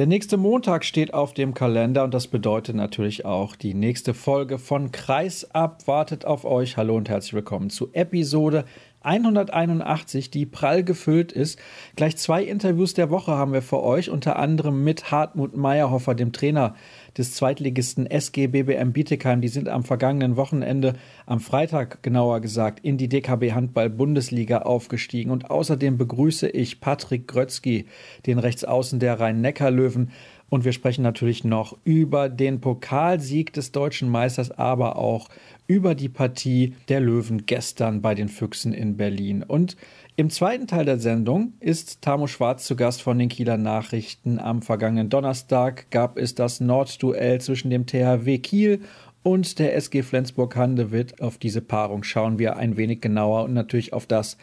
[0.00, 4.58] Der nächste Montag steht auf dem Kalender und das bedeutet natürlich auch, die nächste Folge
[4.58, 6.78] von Kreisab wartet auf euch.
[6.78, 8.64] Hallo und herzlich willkommen zu Episode
[9.02, 11.58] 181, die prall gefüllt ist.
[11.96, 16.32] Gleich zwei Interviews der Woche haben wir für euch, unter anderem mit Hartmut Meyerhofer, dem
[16.32, 16.74] Trainer
[17.16, 19.40] des Zweitligisten SG BBM Bietigheim.
[19.40, 20.94] Die sind am vergangenen Wochenende,
[21.26, 25.30] am Freitag genauer gesagt, in die DKB Handball Bundesliga aufgestiegen.
[25.30, 27.86] Und außerdem begrüße ich Patrick Grötzky,
[28.26, 30.10] den Rechtsaußen der Rhein-Neckar-Löwen.
[30.50, 35.28] Und wir sprechen natürlich noch über den Pokalsieg des deutschen Meisters, aber auch
[35.68, 39.44] über die Partie der Löwen gestern bei den Füchsen in Berlin.
[39.44, 39.76] Und
[40.16, 44.40] im zweiten Teil der Sendung ist Tamo Schwarz zu Gast von den Kieler Nachrichten.
[44.40, 48.80] Am vergangenen Donnerstag gab es das Nordduell zwischen dem THW Kiel
[49.22, 51.20] und der SG Flensburg-Handewitt.
[51.20, 54.36] Auf diese Paarung schauen wir ein wenig genauer und natürlich auf das,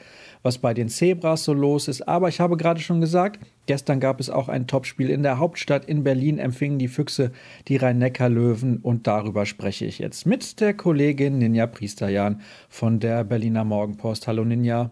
[0.44, 2.08] was bei den Zebras so los ist.
[2.08, 5.86] Aber ich habe gerade schon gesagt, gestern gab es auch ein Topspiel in der Hauptstadt.
[5.86, 7.32] In Berlin empfingen die Füchse
[7.68, 13.64] die Rhein-Neckar-Löwen und darüber spreche ich jetzt mit der Kollegin Ninja Priesterjan von der Berliner
[13.64, 14.28] Morgenpost.
[14.28, 14.92] Hallo Ninja.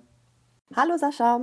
[0.76, 1.42] Hallo Sascha.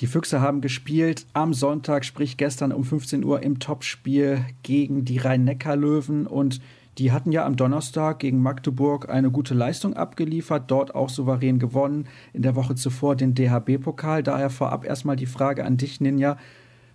[0.00, 5.18] Die Füchse haben gespielt am Sonntag, sprich gestern um 15 Uhr im Topspiel gegen die
[5.18, 6.60] Rhein-Neckar-Löwen und
[6.98, 12.08] die hatten ja am Donnerstag gegen Magdeburg eine gute Leistung abgeliefert, dort auch souverän gewonnen.
[12.32, 14.22] In der Woche zuvor den DHB-Pokal.
[14.22, 16.36] Daher vorab erstmal die Frage an dich, Ninja.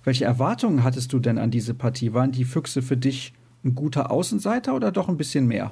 [0.04, 2.14] Welche Erwartungen hattest du denn an diese Partie?
[2.14, 5.72] Waren die Füchse für dich ein guter Außenseiter oder doch ein bisschen mehr?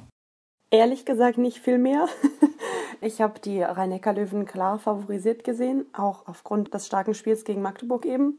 [0.70, 2.06] Ehrlich gesagt nicht viel mehr.
[3.02, 8.38] ich habe die Rhein-Neckar-Löwen klar favorisiert gesehen, auch aufgrund des starken Spiels gegen Magdeburg eben.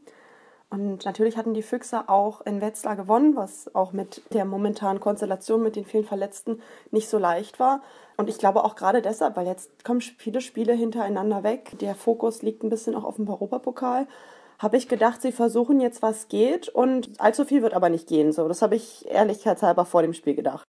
[0.74, 5.62] Und natürlich hatten die Füchse auch in Wetzlar gewonnen, was auch mit der momentanen Konstellation
[5.62, 7.80] mit den vielen Verletzten nicht so leicht war.
[8.16, 11.78] Und ich glaube auch gerade deshalb, weil jetzt kommen viele Spiele hintereinander weg.
[11.80, 14.08] Der Fokus liegt ein bisschen auch auf dem Europapokal.
[14.58, 16.68] Habe ich gedacht, sie versuchen jetzt, was geht.
[16.68, 18.32] Und allzu viel wird aber nicht gehen.
[18.32, 20.64] So, das habe ich ehrlichkeitshalber vor dem Spiel gedacht.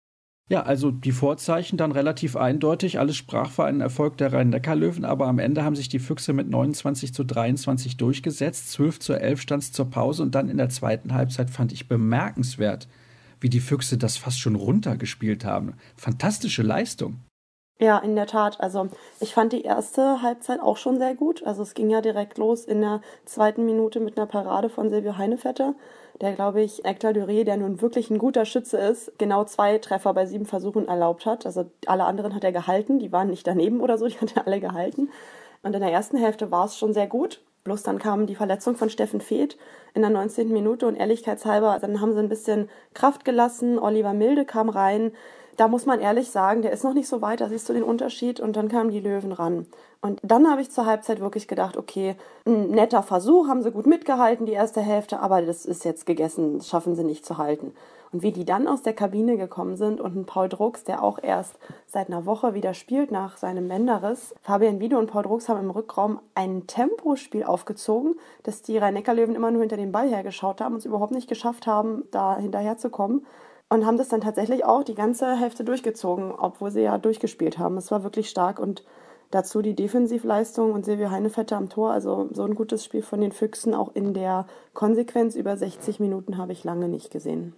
[0.50, 2.98] Ja, also die Vorzeichen dann relativ eindeutig.
[2.98, 6.50] Alles sprach für einen Erfolg der Rhein-Neckar-Löwen, aber am Ende haben sich die Füchse mit
[6.50, 8.70] 29 zu 23 durchgesetzt.
[8.72, 11.88] 12 zu 11 stand es zur Pause und dann in der zweiten Halbzeit fand ich
[11.88, 12.88] bemerkenswert,
[13.40, 15.74] wie die Füchse das fast schon runtergespielt haben.
[15.96, 17.20] Fantastische Leistung.
[17.80, 18.60] Ja, in der Tat.
[18.60, 18.88] Also
[19.20, 21.42] ich fand die erste Halbzeit auch schon sehr gut.
[21.44, 25.16] Also es ging ja direkt los in der zweiten Minute mit einer Parade von Silvio
[25.16, 25.74] Heinevetter
[26.20, 30.14] der, glaube ich, Hector Duré, der nun wirklich ein guter Schütze ist, genau zwei Treffer
[30.14, 31.46] bei sieben Versuchen erlaubt hat.
[31.46, 34.46] Also alle anderen hat er gehalten, die waren nicht daneben oder so, die hat er
[34.46, 35.10] alle gehalten.
[35.62, 37.40] Und in der ersten Hälfte war es schon sehr gut.
[37.64, 39.56] Bloß dann kam die Verletzung von Steffen Feeth
[39.94, 40.52] in der 19.
[40.52, 43.78] Minute und ehrlichkeitshalber, dann haben sie ein bisschen Kraft gelassen.
[43.78, 45.12] Oliver Milde kam rein
[45.56, 47.82] da muss man ehrlich sagen, der ist noch nicht so weit, da siehst du den
[47.82, 49.66] Unterschied und dann kamen die Löwen ran.
[50.00, 52.16] Und dann habe ich zur Halbzeit wirklich gedacht, okay,
[52.46, 56.58] ein netter Versuch, haben sie gut mitgehalten, die erste Hälfte, aber das ist jetzt gegessen,
[56.58, 57.72] das schaffen sie nicht zu halten.
[58.12, 61.18] Und wie die dann aus der Kabine gekommen sind und ein Paul Drucks, der auch
[61.20, 61.56] erst
[61.86, 65.70] seit einer Woche wieder spielt nach seinem Bänderriss, Fabian Wiede und Paul Drucks haben im
[65.70, 68.14] Rückraum ein Tempospiel aufgezogen,
[68.44, 71.66] dass die Rhein-Neckar-Löwen immer nur hinter dem Ball hergeschaut haben und es überhaupt nicht geschafft
[71.66, 73.26] haben, da hinterherzukommen
[73.74, 77.76] und haben das dann tatsächlich auch die ganze Hälfte durchgezogen, obwohl sie ja durchgespielt haben.
[77.76, 78.84] Es war wirklich stark und
[79.32, 81.90] dazu die Defensivleistung und Silvio Heinevetter am Tor.
[81.90, 86.38] Also so ein gutes Spiel von den Füchsen, auch in der Konsequenz über 60 Minuten
[86.38, 87.54] habe ich lange nicht gesehen.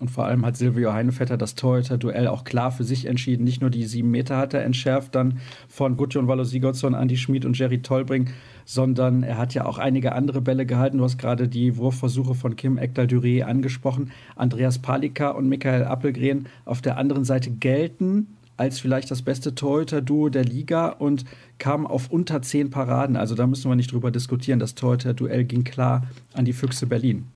[0.00, 3.42] Und vor allem hat Silvio Heinevetter das Torhüter-Duell auch klar für sich entschieden.
[3.42, 7.44] Nicht nur die sieben Meter hat er entschärft, dann von Gudjon Wallo Sigurdsson, Andi Schmid
[7.44, 8.30] und Jerry Tolbring,
[8.64, 10.98] sondern er hat ja auch einige andere Bälle gehalten.
[10.98, 14.12] Du hast gerade die Wurfversuche von Kim Ekdal-Duré angesprochen.
[14.36, 20.28] Andreas Palika und Michael Appelgren auf der anderen Seite gelten als vielleicht das beste Torhüter-Duo
[20.28, 21.24] der Liga und
[21.58, 23.16] kamen auf unter zehn Paraden.
[23.16, 24.58] Also da müssen wir nicht drüber diskutieren.
[24.58, 27.26] Das Torhüter-Duell ging klar an die Füchse Berlin.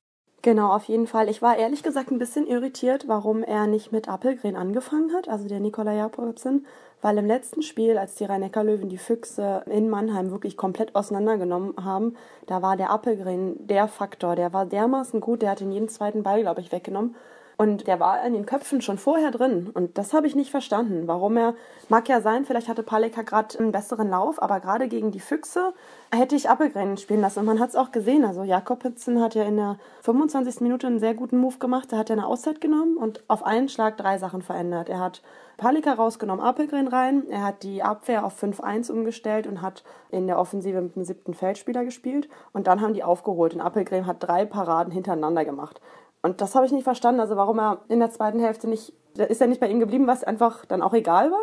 [0.45, 1.29] Genau, auf jeden Fall.
[1.29, 5.47] Ich war ehrlich gesagt ein bisschen irritiert, warum er nicht mit Appelgren angefangen hat, also
[5.47, 6.67] der Nikola Jakobsen,
[7.01, 12.17] weil im letzten Spiel, als die Rhein-Neckar-Löwen die Füchse in Mannheim wirklich komplett auseinandergenommen haben,
[12.47, 16.25] da war der Appelgren der Faktor, der war dermaßen gut, der hat den jeden zweiten
[16.25, 17.15] Ball, glaube ich, weggenommen.
[17.63, 19.71] Und der war in den Köpfen schon vorher drin.
[19.73, 21.07] Und das habe ich nicht verstanden.
[21.07, 21.55] Warum er,
[21.89, 25.73] mag ja sein, vielleicht hatte Paleka gerade einen besseren Lauf, aber gerade gegen die Füchse
[26.11, 27.39] hätte ich Appelgren spielen lassen.
[27.39, 28.25] Und man hat es auch gesehen.
[28.25, 30.61] Also Jakobsen hat ja in der 25.
[30.61, 31.93] Minute einen sehr guten Move gemacht.
[31.93, 34.89] Da hat er eine Auszeit genommen und auf einen Schlag drei Sachen verändert.
[34.89, 35.23] Er hat
[35.57, 37.29] Palika rausgenommen, Appelgren rein.
[37.29, 41.35] Er hat die Abwehr auf 5-1 umgestellt und hat in der Offensive mit dem siebten
[41.35, 42.29] Feldspieler gespielt.
[42.53, 43.55] Und dann haben die aufgeholt.
[43.55, 45.81] Und Appelgren hat drei Paraden hintereinander gemacht.
[46.23, 47.21] Und das habe ich nicht verstanden.
[47.21, 50.25] Also warum er in der zweiten Hälfte nicht, ist er nicht bei ihm geblieben, was
[50.25, 51.43] einfach dann auch egal war.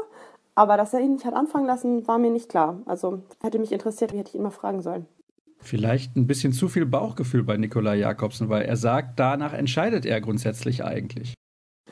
[0.56, 2.82] Aber dass er ihn nicht hat anfangen lassen, war mir nicht klar.
[2.86, 5.06] Also hätte mich interessiert, wie hätte ich ihn mal fragen sollen.
[5.62, 10.22] Vielleicht ein bisschen zu viel Bauchgefühl bei Nikolai Jakobsen, weil er sagt, danach entscheidet er
[10.22, 11.34] grundsätzlich eigentlich.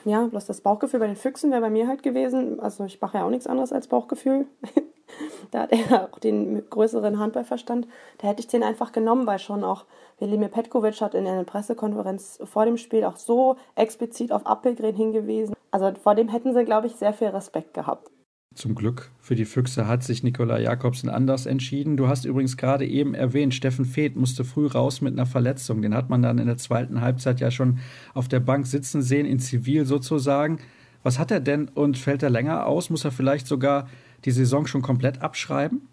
[0.05, 2.61] Ja, bloß das Bauchgefühl bei den Füchsen wäre bei mir halt gewesen.
[2.61, 4.47] Also ich mache ja auch nichts anderes als Bauchgefühl.
[5.51, 7.87] da hat er auch den größeren Handballverstand.
[8.19, 9.85] Da hätte ich den einfach genommen, weil schon auch
[10.19, 15.55] Velimir Petkovic hat in einer Pressekonferenz vor dem Spiel auch so explizit auf Appelgren hingewiesen.
[15.71, 18.09] Also vor dem hätten sie, glaube ich, sehr viel Respekt gehabt.
[18.57, 21.95] Zum Glück für die Füchse hat sich Nikola Jakobsen anders entschieden.
[21.95, 25.83] Du hast übrigens gerade eben erwähnt, Steffen Feeth musste früh raus mit einer Verletzung.
[25.83, 27.77] Den hat man dann in der zweiten Halbzeit ja schon
[28.15, 30.57] auf der Bank sitzen sehen, in Zivil sozusagen.
[31.03, 32.89] Was hat er denn und fällt er länger aus?
[32.89, 33.87] Muss er vielleicht sogar
[34.27, 35.87] die Saison schon komplett abschreiben?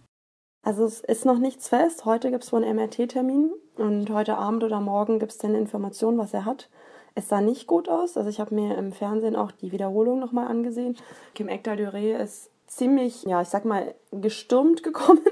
[0.64, 2.04] Also es ist noch nichts fest.
[2.04, 6.18] Heute gibt es wohl einen MRT-Termin und heute Abend oder morgen gibt es dann Informationen,
[6.18, 6.68] was er hat.
[7.14, 8.16] Es sah nicht gut aus.
[8.16, 10.96] Also ich habe mir im Fernsehen auch die Wiederholung nochmal angesehen.
[11.34, 15.22] Kim Ekdal-Duré ist ziemlich, ja, ich sag mal, gestürmt gekommen,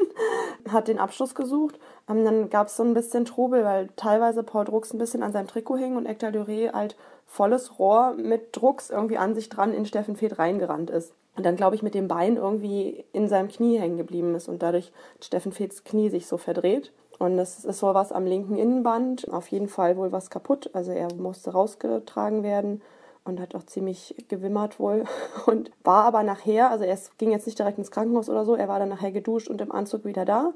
[0.69, 1.81] hat den Abschluss gesucht.
[2.09, 5.33] Ähm, dann gab es so ein bisschen Trubel, weil teilweise Paul Drucks ein bisschen an
[5.33, 6.97] seinem Trikot hing und Ektal Duré halt
[7.27, 11.15] volles Rohr mit Drucks irgendwie an sich dran in Steffen Feeth reingerannt ist.
[11.37, 14.63] Und dann, glaube ich, mit dem Bein irgendwie in seinem Knie hängen geblieben ist und
[14.63, 16.93] dadurch Steffen Feeths Knie sich so verdreht.
[17.19, 20.71] Und es ist wohl was am linken Innenband, auf jeden Fall wohl was kaputt.
[20.73, 22.83] Also er musste rausgetragen werden
[23.25, 25.05] und hat auch ziemlich gewimmert wohl
[25.47, 28.69] und war aber nachher, also er ging jetzt nicht direkt ins Krankenhaus oder so, er
[28.69, 30.53] war dann nachher geduscht und im Anzug wieder da,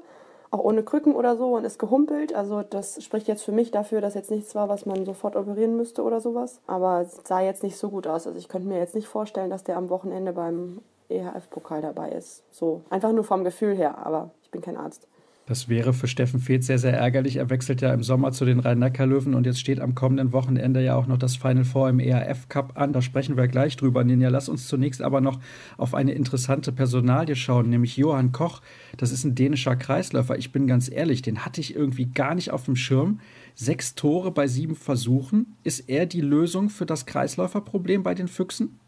[0.51, 2.33] auch ohne Krücken oder so und ist gehumpelt.
[2.33, 5.75] Also das spricht jetzt für mich dafür, dass jetzt nichts war, was man sofort operieren
[5.75, 6.59] müsste oder sowas.
[6.67, 8.27] Aber es sah jetzt nicht so gut aus.
[8.27, 12.43] Also ich könnte mir jetzt nicht vorstellen, dass der am Wochenende beim EHF-Pokal dabei ist.
[12.51, 15.07] So, einfach nur vom Gefühl her, aber ich bin kein Arzt.
[15.47, 17.37] Das wäre für Steffen Feeth sehr, sehr ärgerlich.
[17.37, 20.97] Er wechselt ja im Sommer zu den Rhein-Neckar-Löwen und jetzt steht am kommenden Wochenende ja
[20.97, 22.91] auch noch das Final Four im ERF Cup an.
[22.91, 24.27] Da sprechen wir gleich drüber, Ninja.
[24.27, 25.39] Lass uns zunächst aber noch
[25.77, 28.61] auf eine interessante Personalie schauen, nämlich Johann Koch.
[28.97, 30.37] Das ist ein dänischer Kreisläufer.
[30.37, 33.21] Ich bin ganz ehrlich, den hatte ich irgendwie gar nicht auf dem Schirm.
[33.55, 35.55] Sechs Tore bei sieben Versuchen.
[35.63, 38.81] Ist er die Lösung für das Kreisläuferproblem bei den Füchsen?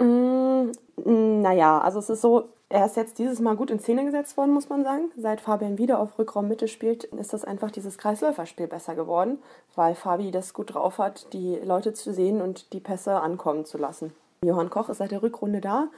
[0.00, 0.70] Mm,
[1.42, 4.52] naja, also es ist so, er ist jetzt dieses Mal gut in Szene gesetzt worden,
[4.52, 5.12] muss man sagen.
[5.16, 9.38] Seit Fabian wieder auf Rückraummitte spielt, ist das einfach dieses Kreisläuferspiel besser geworden,
[9.76, 13.78] weil Fabi das gut drauf hat, die Leute zu sehen und die Pässe ankommen zu
[13.78, 14.12] lassen.
[14.44, 15.88] Johann Koch ist seit der Rückrunde da,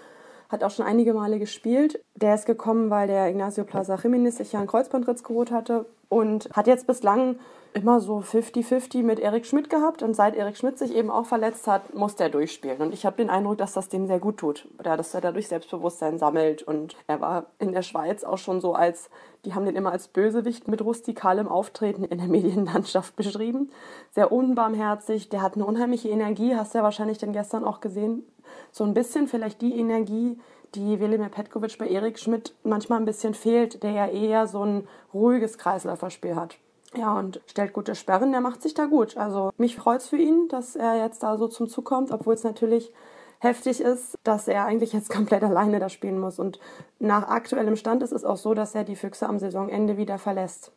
[0.50, 2.00] hat auch schon einige Male gespielt.
[2.14, 6.50] Der ist gekommen, weil der Ignacio Plaza Jiménez sich ja einen Kreuzbandritz geholt hatte und
[6.52, 7.38] hat jetzt bislang
[7.78, 11.66] immer so 50-50 mit Erik Schmidt gehabt und seit Erik Schmidt sich eben auch verletzt
[11.66, 12.80] hat, musste er durchspielen.
[12.80, 14.66] Und ich habe den Eindruck, dass das dem sehr gut tut.
[14.78, 16.62] Oder dass er dadurch Selbstbewusstsein sammelt.
[16.62, 19.10] Und er war in der Schweiz auch schon so als,
[19.44, 23.70] die haben den immer als Bösewicht mit rustikalem Auftreten in der Medienlandschaft beschrieben.
[24.10, 28.26] Sehr unbarmherzig, der hat eine unheimliche Energie, hast du ja wahrscheinlich dann gestern auch gesehen.
[28.72, 30.38] So ein bisschen vielleicht die Energie,
[30.74, 34.88] die Velimir Petkovic bei Erik Schmidt manchmal ein bisschen fehlt, der ja eher so ein
[35.14, 36.58] ruhiges Kreisläuferspiel hat.
[36.96, 39.16] Ja, und stellt gute Sperren, der macht sich da gut.
[39.16, 42.34] Also mich freut es für ihn, dass er jetzt da so zum Zug kommt, obwohl
[42.34, 42.92] es natürlich
[43.40, 46.38] heftig ist, dass er eigentlich jetzt komplett alleine da spielen muss.
[46.38, 46.58] Und
[46.98, 50.72] nach aktuellem Stand ist es auch so, dass er die Füchse am Saisonende wieder verlässt.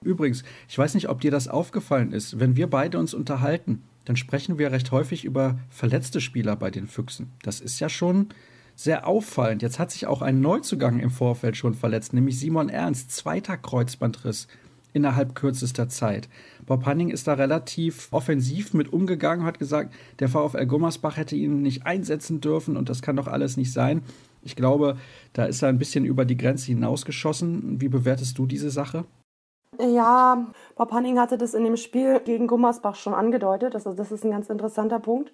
[0.00, 2.38] Übrigens, ich weiß nicht, ob dir das aufgefallen ist.
[2.38, 6.86] Wenn wir beide uns unterhalten, dann sprechen wir recht häufig über verletzte Spieler bei den
[6.86, 7.32] Füchsen.
[7.42, 8.28] Das ist ja schon
[8.76, 9.60] sehr auffallend.
[9.60, 14.46] Jetzt hat sich auch ein Neuzugang im Vorfeld schon verletzt, nämlich Simon Ernst, zweiter Kreuzbandriss
[14.98, 16.28] innerhalb kürzester Zeit.
[16.66, 21.62] Bob Hanning ist da relativ offensiv mit umgegangen, hat gesagt, der VfL Gummersbach hätte ihn
[21.62, 24.02] nicht einsetzen dürfen und das kann doch alles nicht sein.
[24.42, 24.96] Ich glaube,
[25.32, 27.80] da ist er ein bisschen über die Grenze hinausgeschossen.
[27.80, 29.04] Wie bewertest du diese Sache?
[29.78, 33.76] Ja, Bob Hanning hatte das in dem Spiel gegen Gummersbach schon angedeutet.
[33.76, 35.32] Also das ist ein ganz interessanter Punkt.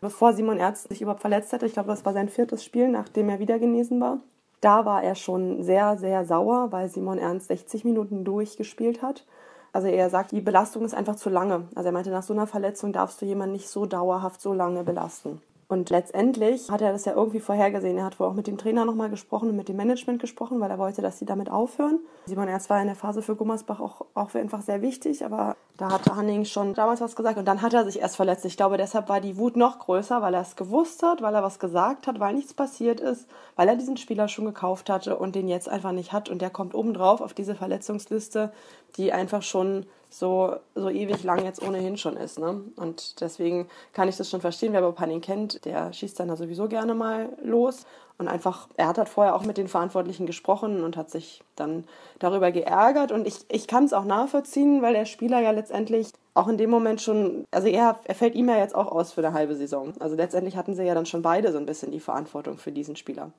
[0.00, 3.28] Bevor Simon Erz sich überhaupt verletzt hatte, ich glaube, das war sein viertes Spiel, nachdem
[3.28, 4.20] er wieder genesen war,
[4.60, 9.24] da war er schon sehr, sehr sauer, weil Simon Ernst 60 Minuten durchgespielt hat.
[9.72, 11.68] Also er sagt, die Belastung ist einfach zu lange.
[11.74, 14.82] Also er meinte, nach so einer Verletzung darfst du jemanden nicht so dauerhaft so lange
[14.84, 15.40] belasten.
[15.70, 17.96] Und letztendlich hat er das ja irgendwie vorhergesehen.
[17.96, 20.68] Er hat wohl auch mit dem Trainer nochmal gesprochen und mit dem Management gesprochen, weil
[20.68, 22.00] er wollte, dass sie damit aufhören.
[22.26, 25.92] Simon Erz war in der Phase für Gummersbach auch, auch einfach sehr wichtig, aber da
[25.92, 28.44] hatte Hanning schon damals was gesagt und dann hat er sich erst verletzt.
[28.46, 31.44] Ich glaube, deshalb war die Wut noch größer, weil er es gewusst hat, weil er
[31.44, 35.36] was gesagt hat, weil nichts passiert ist, weil er diesen Spieler schon gekauft hatte und
[35.36, 38.52] den jetzt einfach nicht hat und der kommt obendrauf auf diese Verletzungsliste,
[38.96, 42.38] die einfach schon so, so ewig lang jetzt ohnehin schon ist.
[42.38, 42.60] Ne?
[42.76, 44.72] Und deswegen kann ich das schon verstehen.
[44.72, 47.86] Wer Bob Hanning kennt, der schießt dann da sowieso gerne mal los.
[48.18, 51.84] Und einfach, er hat halt vorher auch mit den Verantwortlichen gesprochen und hat sich dann
[52.18, 53.12] darüber geärgert.
[53.12, 56.68] Und ich, ich kann es auch nachvollziehen, weil der Spieler ja letztendlich auch in dem
[56.68, 59.94] Moment schon, also er, er fällt ihm ja jetzt auch aus für eine halbe Saison.
[60.00, 62.94] Also letztendlich hatten sie ja dann schon beide so ein bisschen die Verantwortung für diesen
[62.94, 63.32] Spieler.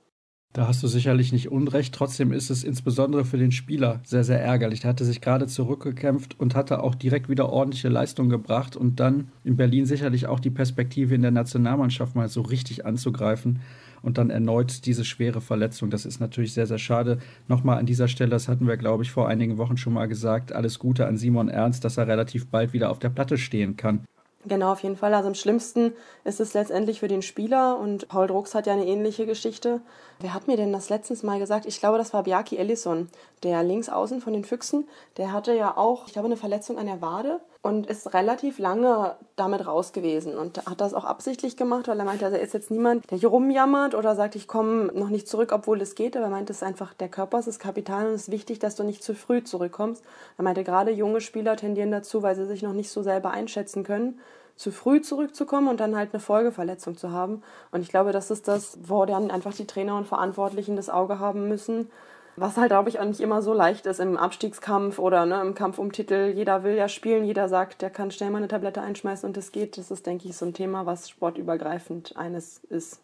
[0.53, 1.95] Da hast du sicherlich nicht unrecht.
[1.95, 4.81] Trotzdem ist es insbesondere für den Spieler sehr, sehr ärgerlich.
[4.81, 9.29] Der hatte sich gerade zurückgekämpft und hatte auch direkt wieder ordentliche Leistung gebracht und dann
[9.45, 13.61] in Berlin sicherlich auch die Perspektive in der Nationalmannschaft mal so richtig anzugreifen
[14.01, 15.89] und dann erneut diese schwere Verletzung.
[15.89, 17.19] Das ist natürlich sehr, sehr schade.
[17.47, 20.51] Nochmal an dieser Stelle, das hatten wir, glaube ich, vor einigen Wochen schon mal gesagt,
[20.51, 24.01] alles Gute an Simon Ernst, dass er relativ bald wieder auf der Platte stehen kann.
[24.45, 25.13] Genau, auf jeden Fall.
[25.13, 25.93] Also am schlimmsten
[26.23, 29.81] ist es letztendlich für den Spieler und Paul Drucks hat ja eine ähnliche Geschichte.
[30.19, 31.67] Wer hat mir denn das letztens mal gesagt?
[31.67, 33.09] Ich glaube, das war Bjarki Ellison,
[33.43, 34.87] der Linksaußen von den Füchsen.
[35.17, 39.15] Der hatte ja auch, ich glaube, eine Verletzung an der Wade und ist relativ lange
[39.35, 42.53] damit raus gewesen und hat das auch absichtlich gemacht, weil er meinte, also er ist
[42.55, 46.17] jetzt niemand, der hier rumjammert oder sagt, ich komme noch nicht zurück, obwohl es geht,
[46.17, 48.57] aber er meinte, es ist einfach, der Körper ist das Kapital und es ist wichtig,
[48.57, 50.03] dass du nicht zu früh zurückkommst.
[50.37, 53.83] Er meinte, gerade junge Spieler tendieren dazu, weil sie sich noch nicht so selber einschätzen
[53.83, 54.19] können,
[54.55, 57.43] zu früh zurückzukommen und dann halt eine Folgeverletzung zu haben.
[57.71, 61.19] Und ich glaube, das ist das, wo dann einfach die Trainer und Verantwortlichen das Auge
[61.19, 61.91] haben müssen.
[62.37, 65.53] Was halt, glaube ich, auch nicht immer so leicht ist im Abstiegskampf oder ne, im
[65.53, 66.31] Kampf um Titel.
[66.35, 69.51] Jeder will ja spielen, jeder sagt, der kann schnell mal eine Tablette einschmeißen und es
[69.51, 69.77] geht.
[69.77, 72.99] Das ist, denke ich, so ein Thema, was sportübergreifend eines ist.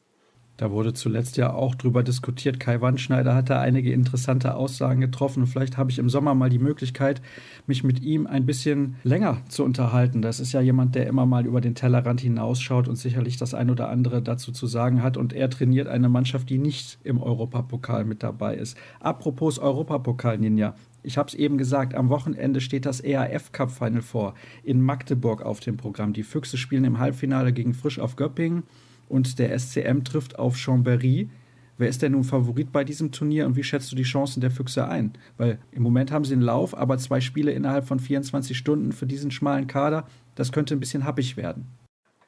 [0.57, 2.59] Da wurde zuletzt ja auch drüber diskutiert.
[2.59, 5.45] Kai Wandschneider hat da einige interessante Aussagen getroffen.
[5.45, 7.21] vielleicht habe ich im Sommer mal die Möglichkeit,
[7.67, 10.23] mich mit ihm ein bisschen länger zu unterhalten.
[10.23, 13.69] Das ist ja jemand, der immer mal über den Tellerrand hinausschaut und sicherlich das ein
[13.69, 15.15] oder andere dazu zu sagen hat.
[15.15, 18.75] Und er trainiert eine Mannschaft, die nicht im Europapokal mit dabei ist.
[18.99, 20.73] Apropos Europapokal, Ninja.
[21.03, 24.33] Ich habe es eben gesagt, am Wochenende steht das EAF Cup Final vor
[24.63, 26.13] in Magdeburg auf dem Programm.
[26.13, 28.63] Die Füchse spielen im Halbfinale gegen Frisch auf Göppingen
[29.09, 31.29] und der SCM trifft auf Chambéry.
[31.77, 34.49] Wer ist denn nun Favorit bei diesem Turnier und wie schätzt du die Chancen der
[34.49, 35.13] Füchse ein?
[35.37, 39.05] Weil im Moment haben sie einen Lauf, aber zwei Spiele innerhalb von 24 Stunden für
[39.05, 41.67] diesen schmalen Kader, das könnte ein bisschen happig werden.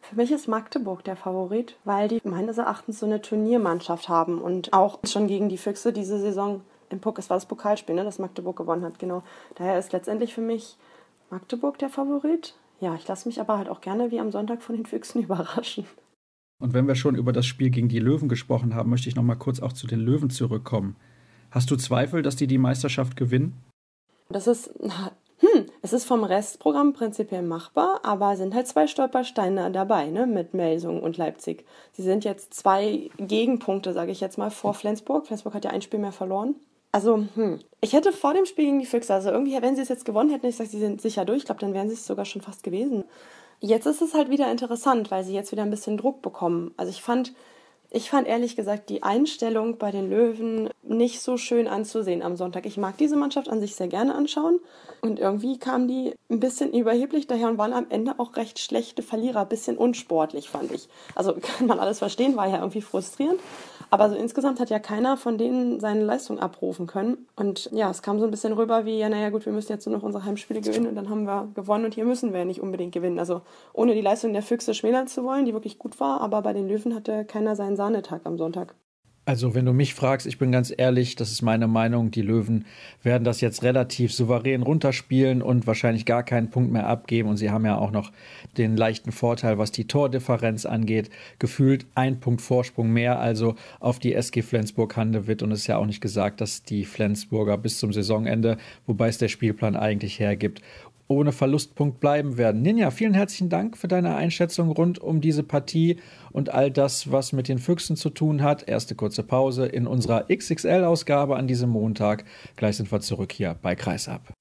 [0.02, 4.74] Für mich ist Magdeburg der Favorit, weil die meines Erachtens so eine Turniermannschaft haben und
[4.74, 8.20] auch schon gegen die Füchse diese Saison im Puck, es war das Pokalspiel, ne, das
[8.20, 9.24] Magdeburg gewonnen hat, genau.
[9.56, 10.78] Daher ist letztendlich für mich
[11.30, 12.56] Magdeburg der Favorit.
[12.80, 15.86] Ja, ich lasse mich aber halt auch gerne wie am Sonntag von den Füchsen überraschen.
[16.60, 19.24] Und wenn wir schon über das Spiel gegen die Löwen gesprochen haben, möchte ich noch
[19.24, 20.98] mal kurz auch zu den Löwen zurückkommen.
[21.52, 23.58] Hast du Zweifel, dass die die Meisterschaft gewinnen?
[24.30, 24.68] Das ist,
[25.40, 30.54] hm, es ist vom Restprogramm prinzipiell machbar, aber sind halt zwei Stolpersteine dabei, ne, mit
[30.54, 31.66] Melsung und Leipzig.
[31.94, 35.28] Sie sind jetzt zwei Gegenpunkte, sage ich jetzt mal, vor Flensburg.
[35.28, 36.56] Flensburg hat ja ein Spiel mehr verloren.
[36.92, 39.90] Also, hm, ich hätte vor dem Spiel gegen die Füchse, also irgendwie, wenn sie es
[39.90, 42.06] jetzt gewonnen hätten, ich sage, sie sind sicher durch, ich glaube, dann wären sie es
[42.06, 43.06] sogar schon fast gewesen.
[43.62, 46.74] Jetzt ist es halt wieder interessant, weil sie jetzt wieder ein bisschen Druck bekommen.
[46.78, 47.34] Also ich fand,
[47.92, 52.66] ich fand ehrlich gesagt die Einstellung bei den Löwen nicht so schön anzusehen am Sonntag.
[52.66, 54.60] Ich mag diese Mannschaft an sich sehr gerne anschauen
[55.02, 59.02] und irgendwie kamen die ein bisschen überheblich daher und waren am Ende auch recht schlechte
[59.04, 60.88] Verlierer, bisschen unsportlich fand ich.
[61.16, 63.42] Also kann man alles verstehen, war ja irgendwie frustrierend.
[63.90, 67.28] Aber so insgesamt hat ja keiner von denen seine Leistung abrufen können.
[67.36, 69.88] Und ja, es kam so ein bisschen rüber wie, ja, naja, gut, wir müssen jetzt
[69.88, 72.46] nur noch unsere Heimspiele gewinnen und dann haben wir gewonnen und hier müssen wir ja
[72.46, 73.20] nicht unbedingt gewinnen.
[73.20, 73.42] Also
[73.74, 76.68] ohne die Leistung der Füchse schmälern zu wollen, die wirklich gut war, aber bei den
[76.68, 78.76] Löwen hatte keiner seinen Sahnetag am Sonntag.
[79.30, 82.66] Also, wenn du mich fragst, ich bin ganz ehrlich, das ist meine Meinung, die Löwen
[83.04, 87.30] werden das jetzt relativ souverän runterspielen und wahrscheinlich gar keinen Punkt mehr abgeben.
[87.30, 88.12] Und sie haben ja auch noch
[88.58, 91.12] den leichten Vorteil, was die Tordifferenz angeht.
[91.38, 95.44] Gefühlt ein Punkt Vorsprung mehr, also auf die SG Flensburg-Handewitt.
[95.44, 98.58] Und es ist ja auch nicht gesagt, dass die Flensburger bis zum Saisonende,
[98.88, 100.64] wobei es der Spielplan eigentlich hergibt,
[101.10, 102.62] ohne Verlustpunkt bleiben werden.
[102.62, 105.98] Ninja, vielen herzlichen Dank für deine Einschätzung rund um diese Partie
[106.32, 108.70] und all das, was mit den Füchsen zu tun hat.
[108.70, 112.26] Erste kurze Pause in unserer XXL-Ausgabe an diesem Montag.
[112.56, 114.34] Gleich sind wir zurück hier bei Kreisab.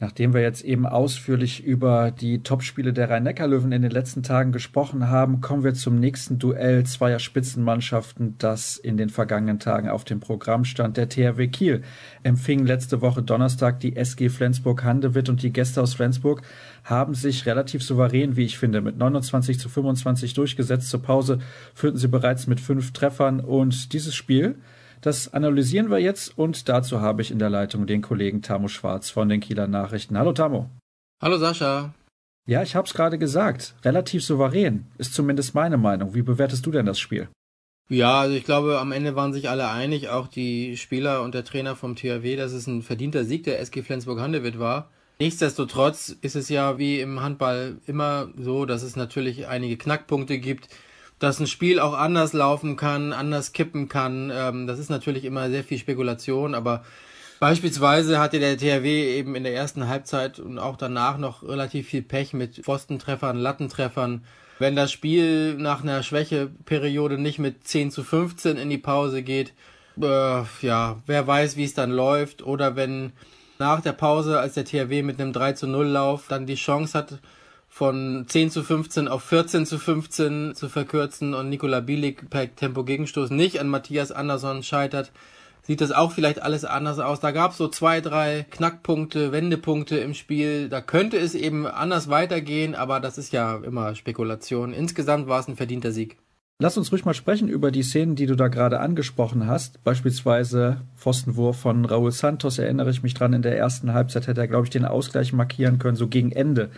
[0.00, 5.08] Nachdem wir jetzt eben ausführlich über die Topspiele der Rhein-Neckar-Löwen in den letzten Tagen gesprochen
[5.08, 10.20] haben, kommen wir zum nächsten Duell zweier Spitzenmannschaften, das in den vergangenen Tagen auf dem
[10.20, 10.96] Programm stand.
[10.96, 11.82] Der THW Kiel
[12.22, 16.42] empfing letzte Woche Donnerstag die SG Flensburg-Handewitt und die Gäste aus Flensburg
[16.84, 20.90] haben sich relativ souverän, wie ich finde, mit 29 zu 25 durchgesetzt.
[20.90, 21.40] Zur Pause
[21.74, 24.58] führten sie bereits mit fünf Treffern und dieses Spiel
[25.00, 29.10] das analysieren wir jetzt und dazu habe ich in der Leitung den Kollegen Tamo Schwarz
[29.10, 30.18] von den Kieler Nachrichten.
[30.18, 30.70] Hallo Tamo.
[31.22, 31.94] Hallo Sascha.
[32.46, 33.74] Ja, ich habe es gerade gesagt.
[33.84, 36.14] Relativ souverän ist zumindest meine Meinung.
[36.14, 37.28] Wie bewertest du denn das Spiel?
[37.90, 41.44] Ja, also ich glaube, am Ende waren sich alle einig, auch die Spieler und der
[41.44, 44.90] Trainer vom THW, dass es ein verdienter Sieg der SG Flensburg-Handewitt war.
[45.20, 50.68] Nichtsdestotrotz ist es ja wie im Handball immer so, dass es natürlich einige Knackpunkte gibt
[51.18, 54.30] dass ein Spiel auch anders laufen kann, anders kippen kann.
[54.34, 56.84] Ähm, das ist natürlich immer sehr viel Spekulation, aber
[57.40, 62.02] beispielsweise hatte der THW eben in der ersten Halbzeit und auch danach noch relativ viel
[62.02, 64.24] Pech mit Pfostentreffern, Lattentreffern.
[64.60, 69.52] wenn das Spiel nach einer Schwächeperiode nicht mit 10 zu 15 in die Pause geht,
[70.02, 72.42] äh, ja, wer weiß, wie es dann läuft.
[72.42, 73.12] Oder wenn
[73.58, 76.96] nach der Pause, als der THW mit einem 3 zu 0 Lauf dann die Chance
[76.96, 77.18] hat,
[77.78, 83.30] von 10 zu 15 auf 14 zu 15 zu verkürzen und Nikola Bielik per Tempo-Gegenstoß
[83.30, 85.12] nicht an Matthias Andersson scheitert,
[85.62, 87.20] sieht das auch vielleicht alles anders aus.
[87.20, 90.68] Da gab es so zwei, drei Knackpunkte, Wendepunkte im Spiel.
[90.68, 94.72] Da könnte es eben anders weitergehen, aber das ist ja immer Spekulation.
[94.72, 96.16] Insgesamt war es ein verdienter Sieg.
[96.60, 99.84] Lass uns ruhig mal sprechen über die Szenen, die du da gerade angesprochen hast.
[99.84, 103.34] Beispielsweise Pfostenwurf von Raúl Santos, erinnere ich mich dran.
[103.34, 106.70] In der ersten Halbzeit hätte er, glaube ich, den Ausgleich markieren können, so gegen Ende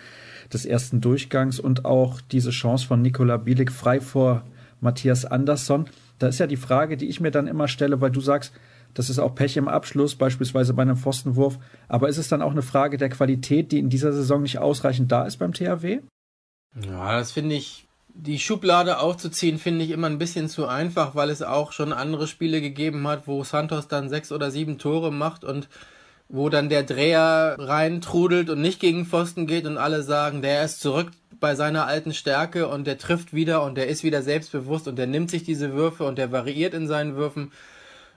[0.53, 4.45] des ersten Durchgangs und auch diese Chance von Nikola Bielik frei vor
[4.81, 5.89] Matthias Andersson.
[6.19, 8.53] Da ist ja die Frage, die ich mir dann immer stelle, weil du sagst,
[8.95, 11.59] das ist auch Pech im Abschluss, beispielsweise bei einem Pfostenwurf.
[11.89, 15.13] Aber ist es dann auch eine Frage der Qualität, die in dieser Saison nicht ausreichend
[15.13, 16.01] da ist beim THW?
[16.85, 21.31] Ja, das finde ich, die Schublade aufzuziehen, finde ich immer ein bisschen zu einfach, weil
[21.31, 25.45] es auch schon andere Spiele gegeben hat, wo Santos dann sechs oder sieben Tore macht
[25.45, 25.69] und
[26.31, 30.81] wo dann der Dreher reintrudelt und nicht gegen Pfosten geht und alle sagen, der ist
[30.81, 31.11] zurück
[31.41, 35.07] bei seiner alten Stärke und der trifft wieder und der ist wieder selbstbewusst und der
[35.07, 37.51] nimmt sich diese Würfe und der variiert in seinen Würfen.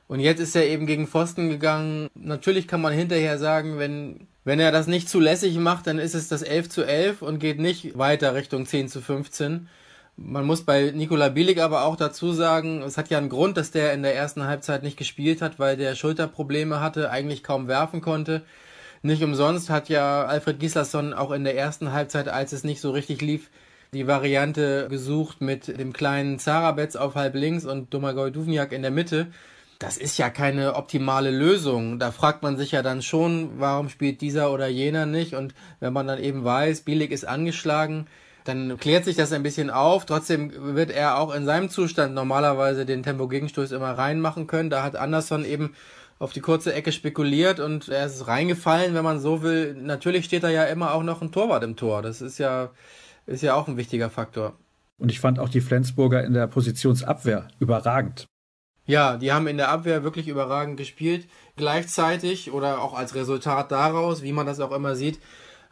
[0.07, 2.09] Und jetzt ist er eben gegen Pfosten gegangen.
[2.13, 6.27] Natürlich kann man hinterher sagen, wenn, wenn er das nicht zulässig macht, dann ist es
[6.27, 9.69] das 11 zu 11 und geht nicht weiter Richtung 10 zu 15.
[10.15, 13.71] Man muss bei Nikola Bielik aber auch dazu sagen, es hat ja einen Grund, dass
[13.71, 18.01] der in der ersten Halbzeit nicht gespielt hat, weil der Schulterprobleme hatte, eigentlich kaum werfen
[18.01, 18.43] konnte.
[19.01, 22.91] Nicht umsonst hat ja Alfred Gislason auch in der ersten Halbzeit, als es nicht so
[22.91, 23.49] richtig lief,
[23.93, 28.91] die Variante gesucht mit dem kleinen Zarabetz auf halb links und Domagoj Duvniak in der
[28.91, 29.27] Mitte
[29.83, 31.99] das ist ja keine optimale Lösung.
[31.99, 35.33] Da fragt man sich ja dann schon, warum spielt dieser oder jener nicht?
[35.33, 38.07] Und wenn man dann eben weiß, Bielik ist angeschlagen,
[38.43, 40.05] dann klärt sich das ein bisschen auf.
[40.05, 44.69] Trotzdem wird er auch in seinem Zustand normalerweise den Tempo-Gegenstoß immer reinmachen können.
[44.69, 45.75] Da hat Anderson eben
[46.19, 49.75] auf die kurze Ecke spekuliert und er ist reingefallen, wenn man so will.
[49.75, 52.01] Natürlich steht da ja immer auch noch ein Torwart im Tor.
[52.01, 52.71] Das ist ja,
[53.25, 54.53] ist ja auch ein wichtiger Faktor.
[54.97, 58.27] Und ich fand auch die Flensburger in der Positionsabwehr überragend.
[58.85, 61.27] Ja, die haben in der Abwehr wirklich überragend gespielt.
[61.55, 65.19] Gleichzeitig oder auch als Resultat daraus, wie man das auch immer sieht,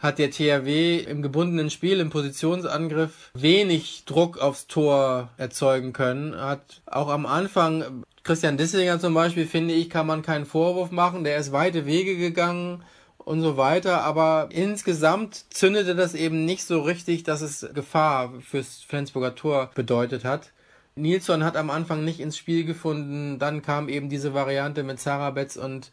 [0.02, 6.36] hat der THW im gebundenen Spiel, im Positionsangriff, wenig Druck aufs Tor erzeugen können.
[6.36, 11.24] Hat auch am Anfang, Christian Dissinger zum Beispiel, finde ich, kann man keinen Vorwurf machen.
[11.24, 12.84] Der ist weite Wege gegangen
[13.20, 14.02] und so weiter.
[14.02, 20.26] Aber insgesamt zündete das eben nicht so richtig, dass es Gefahr fürs Flensburger Tor bedeutet
[20.26, 20.52] hat.
[20.96, 23.38] Nilsson hat am Anfang nicht ins Spiel gefunden.
[23.38, 25.92] Dann kam eben diese Variante mit Sarabetz und,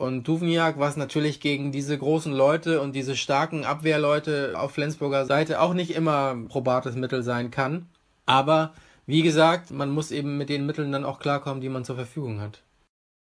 [0.00, 5.60] und Duvniak, was natürlich gegen diese großen Leute und diese starken Abwehrleute auf Flensburger Seite
[5.60, 7.86] auch nicht immer probates Mittel sein kann.
[8.24, 8.72] Aber
[9.06, 12.40] wie gesagt, man muss eben mit den Mitteln dann auch klarkommen, die man zur Verfügung
[12.40, 12.62] hat.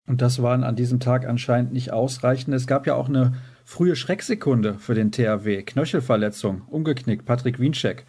[0.06, 2.54] Und das waren an diesem Tag anscheinend nicht ausreichend.
[2.54, 5.62] Es gab ja auch eine frühe Schrecksekunde für den THW.
[5.62, 8.04] Knöchelverletzung, umgeknickt, Patrick Wiencheck.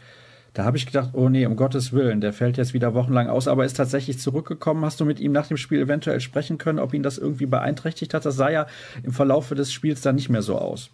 [0.53, 3.47] Da habe ich gedacht, oh nee, um Gottes Willen, der fällt jetzt wieder wochenlang aus,
[3.47, 4.83] aber ist tatsächlich zurückgekommen.
[4.83, 8.13] Hast du mit ihm nach dem Spiel eventuell sprechen können, ob ihn das irgendwie beeinträchtigt
[8.13, 8.25] hat?
[8.25, 8.67] Das sah ja
[9.03, 10.91] im Verlauf des Spiels dann nicht mehr so aus.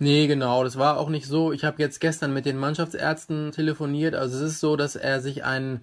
[0.00, 1.52] Nee, genau, das war auch nicht so.
[1.52, 4.14] Ich habe jetzt gestern mit den Mannschaftsärzten telefoniert.
[4.14, 5.80] Also es ist so, dass er sich einen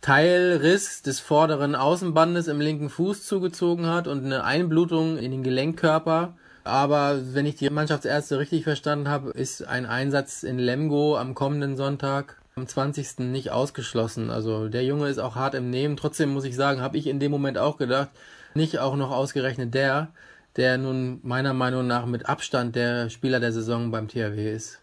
[0.00, 6.36] Teilriss des vorderen Außenbandes im linken Fuß zugezogen hat und eine Einblutung in den Gelenkkörper.
[6.64, 11.76] Aber wenn ich die Mannschaftsärzte richtig verstanden habe, ist ein Einsatz in Lemgo am kommenden
[11.76, 13.18] Sonntag am 20.
[13.18, 14.30] nicht ausgeschlossen.
[14.30, 15.96] Also der Junge ist auch hart im Nehmen.
[15.96, 18.10] Trotzdem muss ich sagen, habe ich in dem Moment auch gedacht,
[18.54, 20.12] nicht auch noch ausgerechnet der,
[20.56, 24.80] der nun meiner Meinung nach mit Abstand der Spieler der Saison beim THW ist.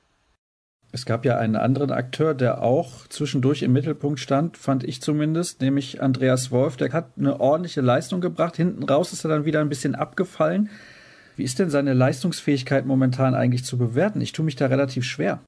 [0.92, 5.62] Es gab ja einen anderen Akteur, der auch zwischendurch im Mittelpunkt stand, fand ich zumindest,
[5.62, 6.76] nämlich Andreas Wolf.
[6.76, 8.58] Der hat eine ordentliche Leistung gebracht.
[8.58, 10.70] Hinten raus ist er dann wieder ein bisschen abgefallen.
[11.38, 14.20] Wie ist denn seine Leistungsfähigkeit momentan eigentlich zu bewerten?
[14.20, 15.40] Ich tue mich da relativ schwer.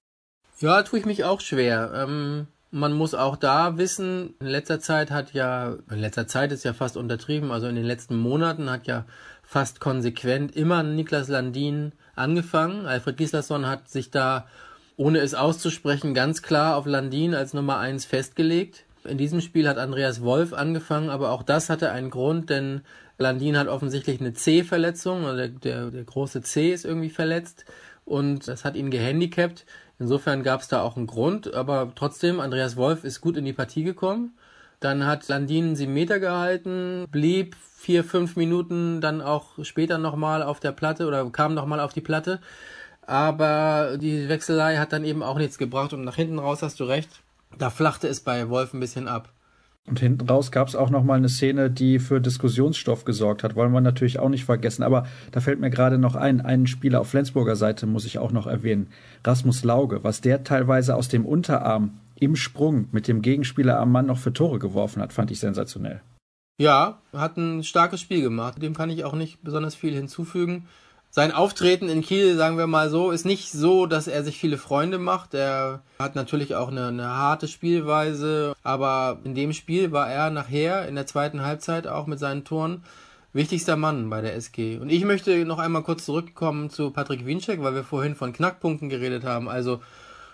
[0.59, 1.91] Ja, tue ich mich auch schwer.
[1.95, 6.63] Ähm, man muss auch da wissen, in letzter Zeit hat ja, in letzter Zeit ist
[6.63, 9.05] ja fast untertrieben, also in den letzten Monaten hat ja
[9.43, 12.87] fast konsequent immer Niklas Landin angefangen.
[12.87, 14.47] Alfred Gislason hat sich da,
[14.95, 18.85] ohne es auszusprechen, ganz klar auf Landin als Nummer eins festgelegt.
[19.03, 22.81] In diesem Spiel hat Andreas Wolf angefangen, aber auch das hatte einen Grund, denn
[23.17, 27.65] Landin hat offensichtlich eine C-Verletzung, also der, der, der große C ist irgendwie verletzt
[28.05, 29.65] und das hat ihn gehandicapt.
[29.99, 33.53] Insofern gab es da auch einen Grund, aber trotzdem, Andreas Wolf ist gut in die
[33.53, 34.37] Partie gekommen.
[34.79, 40.59] Dann hat Landin sieben Meter gehalten, blieb vier, fünf Minuten dann auch später nochmal auf
[40.59, 42.41] der Platte oder kam nochmal auf die Platte.
[43.05, 46.85] Aber die Wechselei hat dann eben auch nichts gebracht und nach hinten raus hast du
[46.85, 47.09] recht.
[47.57, 49.32] da flachte es bei Wolf ein bisschen ab.
[49.85, 53.55] Und hinten raus gab es auch noch mal eine Szene, die für Diskussionsstoff gesorgt hat.
[53.55, 54.81] Wollen wir natürlich auch nicht vergessen.
[54.81, 58.31] Aber da fällt mir gerade noch ein, einen Spieler auf Flensburger Seite muss ich auch
[58.31, 58.87] noch erwähnen.
[59.25, 64.05] Rasmus Lauge, was der teilweise aus dem Unterarm im Sprung mit dem Gegenspieler am Mann
[64.05, 66.01] noch für Tore geworfen hat, fand ich sensationell.
[66.57, 68.61] Ja, hat ein starkes Spiel gemacht.
[68.61, 70.67] Dem kann ich auch nicht besonders viel hinzufügen.
[71.15, 74.57] Sein Auftreten in Kiel, sagen wir mal so, ist nicht so, dass er sich viele
[74.57, 75.35] Freunde macht.
[75.35, 80.87] Er hat natürlich auch eine, eine harte Spielweise, aber in dem Spiel war er nachher
[80.87, 82.83] in der zweiten Halbzeit auch mit seinen Toren
[83.31, 84.79] wichtigster Mann bei der SG.
[84.79, 88.89] Und ich möchte noch einmal kurz zurückkommen zu Patrick Winczek, weil wir vorhin von Knackpunkten
[88.89, 89.47] geredet haben.
[89.47, 89.81] Also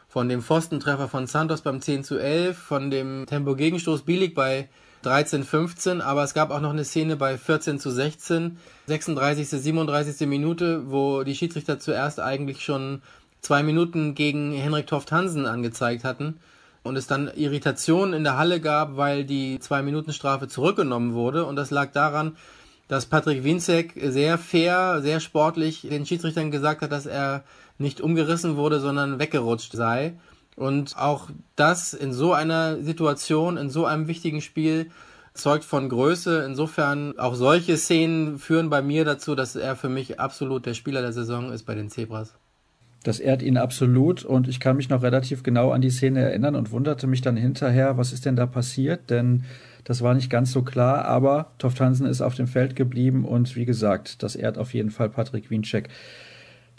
[0.07, 4.69] von dem Pfostentreffer von Santos beim 10 zu 11, von dem Tempo-Gegenstoß Bielig bei
[5.03, 8.57] 13, 15, aber es gab auch noch eine Szene bei 14 zu 16,
[8.87, 10.27] 36., 37.
[10.27, 13.01] Minute, wo die Schiedsrichter zuerst eigentlich schon
[13.41, 16.39] zwei Minuten gegen Henrik Toft Hansen angezeigt hatten
[16.83, 21.45] und es dann Irritationen in der Halle gab, weil die zwei Minuten Strafe zurückgenommen wurde
[21.45, 22.35] und das lag daran,
[22.89, 27.43] dass Patrick Winzek sehr fair, sehr sportlich den Schiedsrichtern gesagt hat, dass er
[27.77, 30.15] nicht umgerissen wurde, sondern weggerutscht sei.
[30.59, 34.91] Und auch das in so einer Situation, in so einem wichtigen Spiel,
[35.33, 36.43] zeugt von Größe.
[36.45, 41.01] Insofern auch solche Szenen führen bei mir dazu, dass er für mich absolut der Spieler
[41.01, 42.35] der Saison ist bei den Zebras.
[43.03, 46.55] Das ehrt ihn absolut und ich kann mich noch relativ genau an die Szene erinnern
[46.55, 49.45] und wunderte mich dann hinterher, was ist denn da passiert, denn
[49.85, 53.55] das war nicht ganz so klar, aber Toft Hansen ist auf dem Feld geblieben und
[53.55, 55.87] wie gesagt, das ehrt auf jeden Fall Patrick Wiencheck.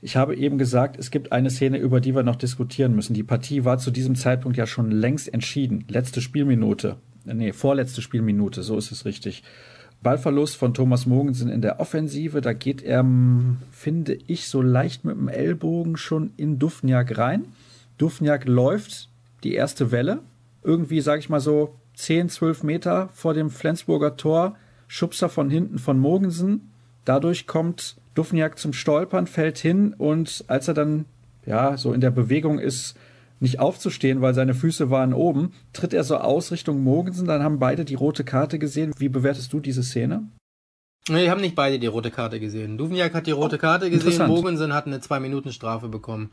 [0.03, 3.15] Ich habe eben gesagt, es gibt eine Szene, über die wir noch diskutieren müssen.
[3.15, 5.85] Die Partie war zu diesem Zeitpunkt ja schon längst entschieden.
[5.89, 6.97] Letzte Spielminute.
[7.25, 9.43] Nee, vorletzte Spielminute, so ist es richtig.
[10.03, 12.41] Ballverlust von Thomas Mogensen in der Offensive.
[12.41, 13.05] Da geht er,
[13.71, 17.45] finde ich, so leicht mit dem Ellbogen schon in Dufniak rein.
[17.99, 19.11] Dufniak läuft
[19.45, 20.21] die erste Welle.
[20.63, 24.57] Irgendwie, sag ich mal so, 10, 12 Meter vor dem Flensburger Tor.
[24.89, 26.73] Schubser von hinten von Mogensen.
[27.05, 31.05] Dadurch kommt Dufniak zum Stolpern, fällt hin und als er dann
[31.47, 32.97] ja so in der Bewegung ist,
[33.41, 37.27] nicht aufzustehen, weil seine Füße waren oben, tritt er so aus Richtung Mogensen.
[37.27, 38.93] Dann haben beide die rote Karte gesehen.
[38.99, 40.29] Wie bewertest du diese Szene?
[41.09, 42.77] Nee, haben nicht beide die rote Karte gesehen.
[42.77, 46.31] Duvniak hat die rote oh, Karte gesehen, Mogensen hat eine Zwei-Minuten-Strafe bekommen.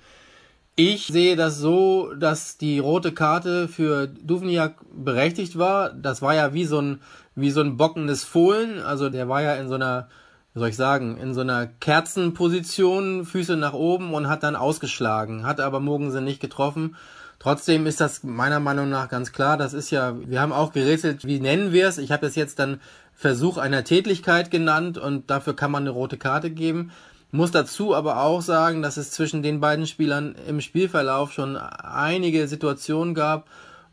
[0.76, 5.92] Ich sehe das so, dass die rote Karte für Duvniak berechtigt war.
[5.92, 7.02] Das war ja wie so ein,
[7.34, 8.80] wie so ein bockendes Fohlen.
[8.82, 10.10] Also der war ja in so einer
[10.58, 15.46] wie soll ich sagen, in so einer Kerzenposition, Füße nach oben und hat dann ausgeschlagen,
[15.46, 16.96] hat aber Mogensen nicht getroffen.
[17.38, 19.58] Trotzdem ist das meiner Meinung nach ganz klar.
[19.58, 22.00] Das ist ja, wir haben auch gerätselt, wie nennen wir es?
[22.00, 22.82] Ich habe das jetzt dann
[23.14, 26.90] Versuch einer Tätlichkeit genannt und dafür kann man eine rote Karte geben.
[27.30, 32.48] Muss dazu aber auch sagen, dass es zwischen den beiden Spielern im Spielverlauf schon einige
[32.48, 33.48] Situationen gab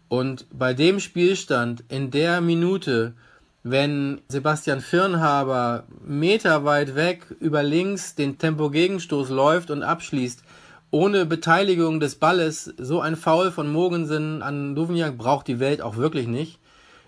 [0.09, 3.13] und bei dem Spielstand in der Minute
[3.65, 10.45] wenn Sebastian Firnhaber meterweit weg über links den Tempo-Gegenstoß läuft und abschließt,
[10.91, 15.97] ohne Beteiligung des Balles, so ein Foul von Mogensen an Duvniak braucht die Welt auch
[15.97, 16.61] wirklich nicht.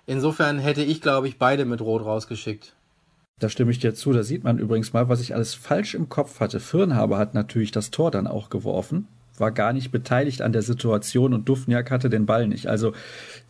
[0.06, 2.74] Insofern hätte ich, glaube ich, beide mit Rot rausgeschickt.
[3.38, 4.12] Da stimme ich dir zu.
[4.12, 6.58] Da sieht man übrigens mal, was ich alles falsch im Kopf hatte.
[6.58, 9.06] Firnhaber hat natürlich das Tor dann auch geworfen
[9.38, 12.66] war gar nicht beteiligt an der Situation und Dufniak hatte den Ball nicht.
[12.66, 12.92] Also,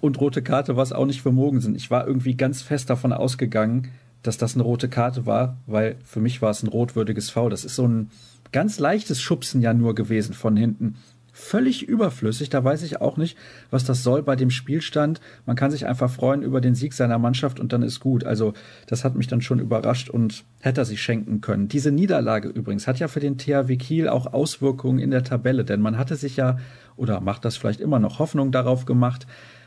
[0.01, 1.75] und rote Karte war es auch nicht für Mogensen.
[1.75, 3.88] Ich war irgendwie ganz fest davon ausgegangen,
[4.22, 7.51] dass das eine rote Karte war, weil für mich war es ein rotwürdiges Foul.
[7.51, 8.11] Das ist so ein
[8.53, 10.96] ganz leichtes Schubsen ja nur gewesen von hinten
[11.37, 12.49] völlig überflüssig.
[12.49, 13.37] Da weiß ich auch nicht,
[13.70, 15.20] was das soll bei dem Spielstand.
[15.44, 18.25] Man kann sich einfach freuen über den Sieg seiner Mannschaft und dann ist gut.
[18.25, 18.55] Also
[18.87, 21.68] das hat mich dann schon überrascht und hätte er sich schenken können.
[21.68, 25.81] Diese Niederlage übrigens hat ja für den THW Kiel auch Auswirkungen in der Tabelle, denn
[25.81, 26.59] man hatte sich ja
[26.96, 29.27] oder macht das vielleicht immer noch Hoffnung darauf gemacht,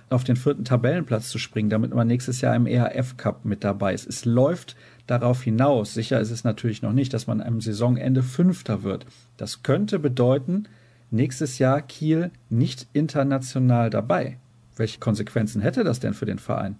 [0.10, 3.94] auf den vierten Tabellenplatz zu springen, damit man nächstes Jahr im EHF Cup mit dabei
[3.94, 4.08] ist.
[4.08, 5.94] Es läuft darauf hinaus.
[5.94, 9.06] Sicher ist es natürlich noch nicht, dass man am Saisonende Fünfter wird.
[9.38, 10.68] Das könnte bedeuten,
[11.12, 14.38] nächstes Jahr Kiel nicht international dabei.
[14.76, 16.78] Welche Konsequenzen hätte das denn für den Verein?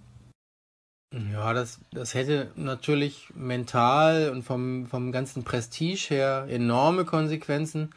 [1.34, 7.90] Ja, das, das hätte natürlich mental und vom, vom ganzen Prestige her enorme Konsequenzen.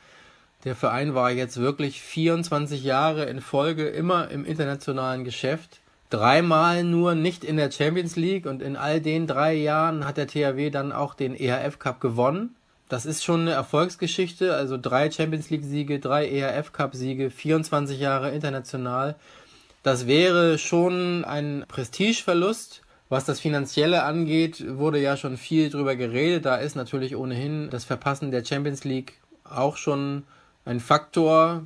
[0.65, 5.81] Der Verein war jetzt wirklich 24 Jahre in Folge immer im internationalen Geschäft.
[6.09, 10.29] Dreimal nur nicht in der Champions League und in all den drei Jahren hat der
[10.29, 12.55] THW dann auch den EHF Cup gewonnen.
[12.93, 19.15] Das ist schon eine Erfolgsgeschichte, also drei Champions League-Siege, drei ERF Cup-Siege, 24 Jahre international.
[19.83, 22.83] Das wäre schon ein Prestigeverlust.
[23.09, 26.45] Was das Finanzielle angeht, wurde ja schon viel drüber geredet.
[26.45, 30.25] Da ist natürlich ohnehin das Verpassen der Champions League auch schon
[30.67, 31.63] ein Faktor.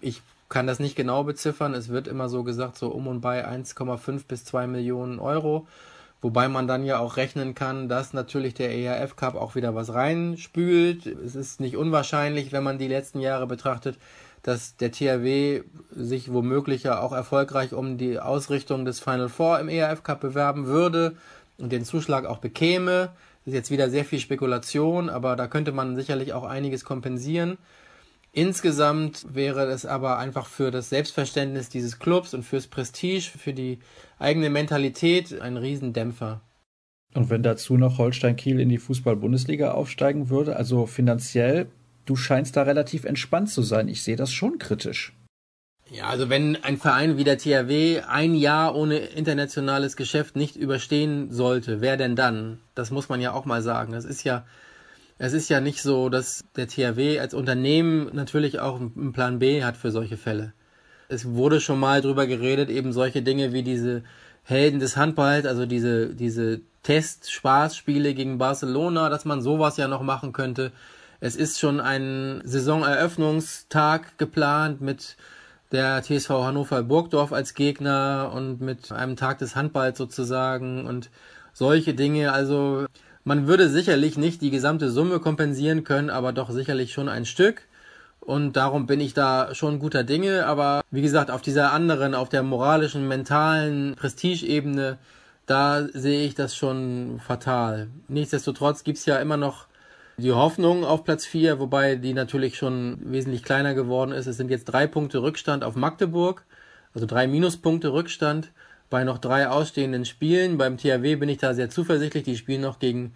[0.00, 1.74] Ich kann das nicht genau beziffern.
[1.74, 5.66] Es wird immer so gesagt, so um und bei 1,5 bis 2 Millionen Euro.
[6.22, 9.92] Wobei man dann ja auch rechnen kann, dass natürlich der ERF Cup auch wieder was
[9.92, 11.06] reinspült.
[11.06, 13.98] Es ist nicht unwahrscheinlich, wenn man die letzten Jahre betrachtet,
[14.42, 19.68] dass der THW sich womöglich ja auch erfolgreich um die Ausrichtung des Final Four im
[19.68, 21.16] ERF Cup bewerben würde
[21.58, 23.10] und den Zuschlag auch bekäme.
[23.44, 27.58] Das ist jetzt wieder sehr viel Spekulation, aber da könnte man sicherlich auch einiges kompensieren.
[28.36, 33.78] Insgesamt wäre es aber einfach für das Selbstverständnis dieses Clubs und fürs Prestige, für die
[34.18, 36.42] eigene Mentalität ein Riesendämpfer.
[37.14, 41.70] Und wenn dazu noch Holstein Kiel in die Fußball-Bundesliga aufsteigen würde, also finanziell,
[42.04, 43.88] du scheinst da relativ entspannt zu sein.
[43.88, 45.14] Ich sehe das schon kritisch.
[45.90, 51.32] Ja, also wenn ein Verein wie der THW ein Jahr ohne internationales Geschäft nicht überstehen
[51.32, 52.58] sollte, wer denn dann?
[52.74, 53.94] Das muss man ja auch mal sagen.
[53.94, 54.44] Es ist ja
[55.18, 59.64] es ist ja nicht so, dass der THW als Unternehmen natürlich auch einen Plan B
[59.64, 60.52] hat für solche Fälle.
[61.08, 64.02] Es wurde schon mal drüber geredet, eben solche Dinge wie diese
[64.42, 70.32] Helden des Handballs, also diese, diese Test-Spaßspiele gegen Barcelona, dass man sowas ja noch machen
[70.32, 70.72] könnte.
[71.20, 75.16] Es ist schon ein Saisoneröffnungstag geplant mit
[75.72, 81.10] der TSV Hannover Burgdorf als Gegner und mit einem Tag des Handballs sozusagen und
[81.52, 82.32] solche Dinge.
[82.32, 82.86] Also
[83.26, 87.62] man würde sicherlich nicht die gesamte Summe kompensieren können, aber doch sicherlich schon ein Stück.
[88.20, 90.46] Und darum bin ich da schon guter Dinge.
[90.46, 94.98] Aber wie gesagt, auf dieser anderen, auf der moralischen, mentalen Prestigeebene,
[95.44, 97.88] da sehe ich das schon fatal.
[98.06, 99.66] Nichtsdestotrotz gibt's ja immer noch
[100.18, 104.28] die Hoffnung auf Platz 4, wobei die natürlich schon wesentlich kleiner geworden ist.
[104.28, 106.44] Es sind jetzt drei Punkte Rückstand auf Magdeburg,
[106.94, 108.52] also drei Minuspunkte Rückstand
[108.90, 110.58] bei noch drei ausstehenden Spielen.
[110.58, 112.24] Beim THW bin ich da sehr zuversichtlich.
[112.24, 113.12] Die spielen noch gegen,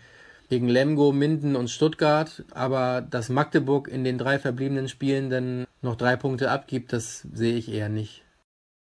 [0.49, 2.45] gegen Lemgo, Minden und Stuttgart.
[2.53, 7.57] Aber dass Magdeburg in den drei verbliebenen Spielen dann noch drei Punkte abgibt, das sehe
[7.57, 8.25] ich eher nicht.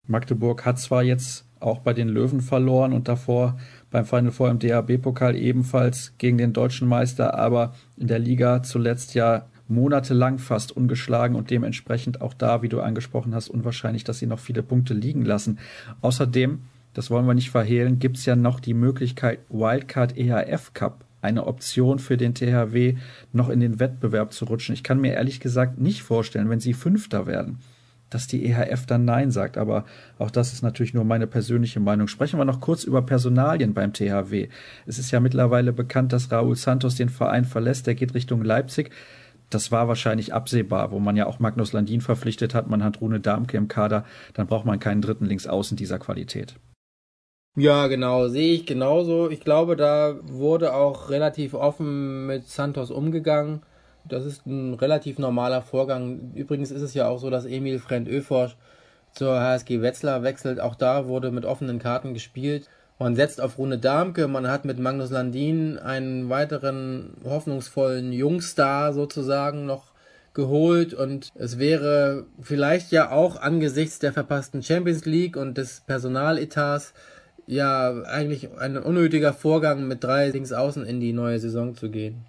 [0.07, 3.59] Magdeburg hat zwar jetzt auch bei den Löwen verloren und davor
[3.91, 9.15] beim Final Four im DHB-Pokal ebenfalls gegen den deutschen Meister, aber in der Liga zuletzt
[9.15, 14.27] ja monatelang fast ungeschlagen und dementsprechend auch da, wie du angesprochen hast, unwahrscheinlich, dass sie
[14.27, 15.59] noch viele Punkte liegen lassen.
[16.01, 16.61] Außerdem,
[16.95, 21.47] das wollen wir nicht verhehlen, gibt es ja noch die Möglichkeit Wildcard EHF Cup, eine
[21.47, 22.97] Option für den THW,
[23.33, 24.75] noch in den Wettbewerb zu rutschen.
[24.75, 27.59] Ich kann mir ehrlich gesagt nicht vorstellen, wenn sie Fünfter werden,
[28.09, 29.57] dass die EHF dann Nein sagt.
[29.57, 29.85] Aber
[30.19, 32.09] auch das ist natürlich nur meine persönliche Meinung.
[32.09, 34.49] Sprechen wir noch kurz über Personalien beim THW.
[34.87, 37.87] Es ist ja mittlerweile bekannt, dass Raúl Santos den Verein verlässt.
[37.87, 38.91] Der geht Richtung Leipzig
[39.51, 43.21] das war wahrscheinlich absehbar, wo man ja auch Magnus Landin verpflichtet hat, man hat Rune
[43.21, 46.55] Darmke im Kader, dann braucht man keinen dritten Linksaußen dieser Qualität.
[47.57, 49.29] Ja, genau, sehe ich genauso.
[49.29, 53.63] Ich glaube, da wurde auch relativ offen mit Santos umgegangen.
[54.09, 56.33] Das ist ein relativ normaler Vorgang.
[56.35, 58.57] Übrigens ist es ja auch so, dass Emil Frend Öforsch
[59.13, 60.61] zur HSG Wetzlar wechselt.
[60.61, 62.69] Auch da wurde mit offenen Karten gespielt.
[62.99, 69.67] Man setzt auf Rune Darmke, man hat mit Magnus Landin einen weiteren hoffnungsvollen Jungstar sozusagen
[69.67, 69.93] noch
[70.35, 76.93] geholt und es wäre vielleicht ja auch angesichts der verpassten Champions League und des Personaletats
[77.47, 82.27] ja eigentlich ein unnötiger Vorgang mit drei Linksaußen in die neue Saison zu gehen.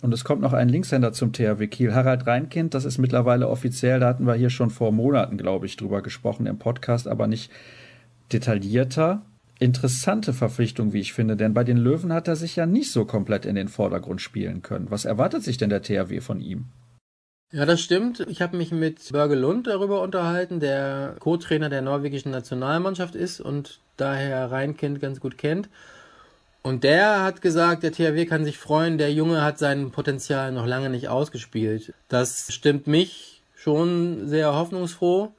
[0.00, 1.92] Und es kommt noch ein Linkshänder zum THW Kiel.
[1.92, 5.76] Harald Reinkind, das ist mittlerweile offiziell, da hatten wir hier schon vor Monaten, glaube ich,
[5.76, 7.50] drüber gesprochen im Podcast, aber nicht
[8.32, 9.22] detaillierter
[9.58, 13.04] interessante Verpflichtung, wie ich finde, denn bei den Löwen hat er sich ja nicht so
[13.04, 14.90] komplett in den Vordergrund spielen können.
[14.90, 16.66] Was erwartet sich denn der THW von ihm?
[17.50, 18.20] Ja, das stimmt.
[18.28, 23.80] Ich habe mich mit Börge Lund darüber unterhalten, der Co-Trainer der norwegischen Nationalmannschaft ist und
[23.96, 25.70] daher Reinkind ganz gut kennt.
[26.60, 30.66] Und der hat gesagt, der THW kann sich freuen, der Junge hat sein Potenzial noch
[30.66, 31.94] lange nicht ausgespielt.
[32.08, 35.32] Das stimmt mich schon sehr hoffnungsfroh.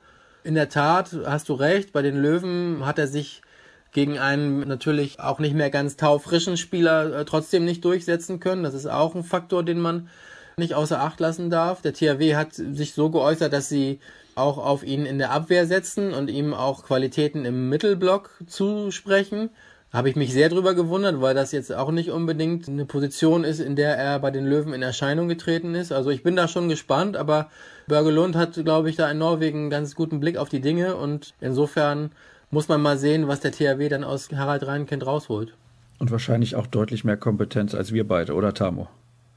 [0.43, 3.43] In der Tat hast du recht, bei den Löwen hat er sich
[3.91, 8.63] gegen einen natürlich auch nicht mehr ganz taufrischen Spieler äh, trotzdem nicht durchsetzen können.
[8.63, 10.09] Das ist auch ein Faktor, den man
[10.59, 11.81] nicht außer Acht lassen darf.
[11.81, 13.99] Der THW hat sich so geäußert, dass sie
[14.35, 19.49] auch auf ihn in der Abwehr setzen und ihm auch Qualitäten im Mittelblock zusprechen.
[19.91, 23.59] Habe ich mich sehr drüber gewundert, weil das jetzt auch nicht unbedingt eine Position ist,
[23.59, 25.91] in der er bei den Löwen in Erscheinung getreten ist.
[25.91, 27.49] Also ich bin da schon gespannt, aber
[27.87, 31.33] Börgelund hat, glaube ich, da in Norwegen einen ganz guten Blick auf die Dinge und
[31.41, 32.11] insofern
[32.51, 35.53] muss man mal sehen, was der THW dann aus Harald Reinkind rausholt.
[35.97, 38.87] Und wahrscheinlich auch deutlich mehr Kompetenz als wir beide, oder Tamo?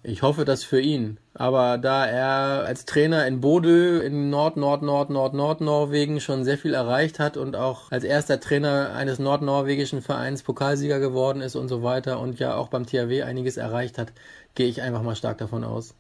[0.05, 1.19] Ich hoffe das für ihn.
[1.33, 6.45] Aber da er als Trainer in Bodø in Nord, Nord, Nord, Nord, Nord Norwegen schon
[6.45, 11.55] sehr viel erreicht hat und auch als erster Trainer eines nordnorwegischen Vereins Pokalsieger geworden ist
[11.55, 14.13] und so weiter und ja auch beim THW einiges erreicht hat,
[14.57, 15.95] gehe ich einfach mal stark davon aus.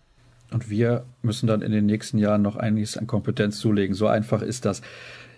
[0.53, 3.95] Und wir müssen dann in den nächsten Jahren noch einiges an Kompetenz zulegen.
[3.95, 4.83] So einfach ist das.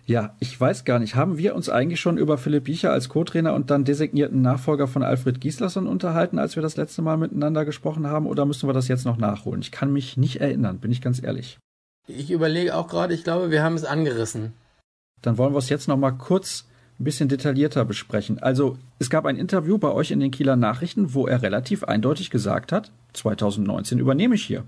[0.06, 1.14] Ja, ich weiß gar nicht.
[1.14, 5.02] Haben wir uns eigentlich schon über Philipp Biecher als Co-Trainer und dann designierten Nachfolger von
[5.02, 8.26] Alfred Gislason unterhalten, als wir das letzte Mal miteinander gesprochen haben?
[8.26, 9.62] Oder müssen wir das jetzt noch nachholen?
[9.62, 11.58] Ich kann mich nicht erinnern, bin ich ganz ehrlich.
[12.06, 14.52] Ich überlege auch gerade, ich glaube, wir haben es angerissen.
[15.22, 16.66] Dann wollen wir es jetzt noch mal kurz
[17.00, 18.38] ein bisschen detaillierter besprechen.
[18.42, 22.28] Also, es gab ein Interview bei euch in den Kieler Nachrichten, wo er relativ eindeutig
[22.28, 24.64] gesagt hat, 2019 übernehme ich hier.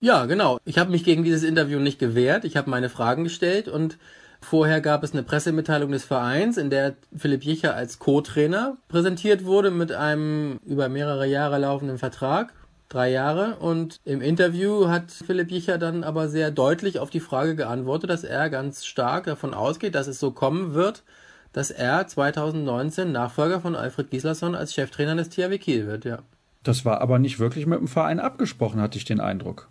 [0.00, 0.58] Ja, genau.
[0.64, 2.44] Ich habe mich gegen dieses Interview nicht gewehrt.
[2.44, 3.98] Ich habe meine Fragen gestellt und
[4.42, 9.70] Vorher gab es eine Pressemitteilung des Vereins, in der Philipp Jicher als Co-Trainer präsentiert wurde
[9.70, 12.52] mit einem über mehrere Jahre laufenden Vertrag.
[12.88, 13.56] Drei Jahre.
[13.56, 18.24] Und im Interview hat Philipp Jicher dann aber sehr deutlich auf die Frage geantwortet, dass
[18.24, 21.04] er ganz stark davon ausgeht, dass es so kommen wird,
[21.52, 26.18] dass er 2019 Nachfolger von Alfred Gislason als Cheftrainer des THW Kiel wird, ja.
[26.62, 29.68] Das war aber nicht wirklich mit dem Verein abgesprochen, hatte ich den Eindruck.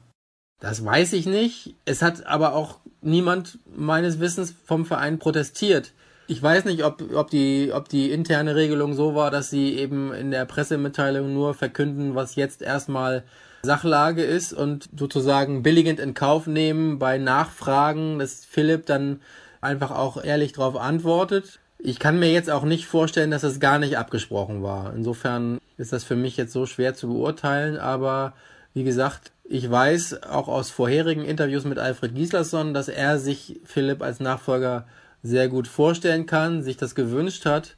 [0.60, 1.76] Das weiß ich nicht.
[1.86, 5.94] Es hat aber auch niemand meines Wissens vom Verein protestiert.
[6.28, 10.14] Ich weiß nicht, ob, ob, die, ob die interne Regelung so war, dass sie eben
[10.14, 13.24] in der Pressemitteilung nur verkünden, was jetzt erstmal
[13.64, 19.22] Sachlage ist und sozusagen billigend in Kauf nehmen bei Nachfragen, dass Philipp dann
[19.62, 21.60] einfach auch ehrlich darauf antwortet.
[21.80, 24.94] Ich kann mir jetzt auch nicht vorstellen, dass das gar nicht abgesprochen war.
[24.94, 28.34] Insofern ist das für mich jetzt so schwer zu beurteilen, aber
[28.74, 34.04] wie gesagt, ich weiß auch aus vorherigen Interviews mit Alfred Gislason, dass er sich Philipp
[34.04, 34.86] als Nachfolger
[35.24, 37.76] sehr gut vorstellen kann, sich das gewünscht hat,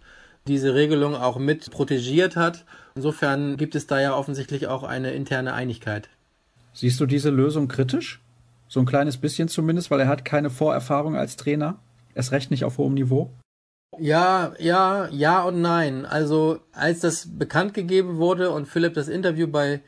[0.48, 2.66] diese Regelung auch mit protegiert hat.
[2.96, 6.10] Insofern gibt es da ja offensichtlich auch eine interne Einigkeit.
[6.74, 8.22] Siehst du diese Lösung kritisch?
[8.68, 11.80] So ein kleines bisschen zumindest, weil er hat keine Vorerfahrung als Trainer.
[12.14, 13.32] Es recht nicht auf hohem Niveau.
[13.98, 16.06] Ja, ja, ja und nein.
[16.06, 19.82] Also als das bekannt gegeben wurde und Philipp das Interview bei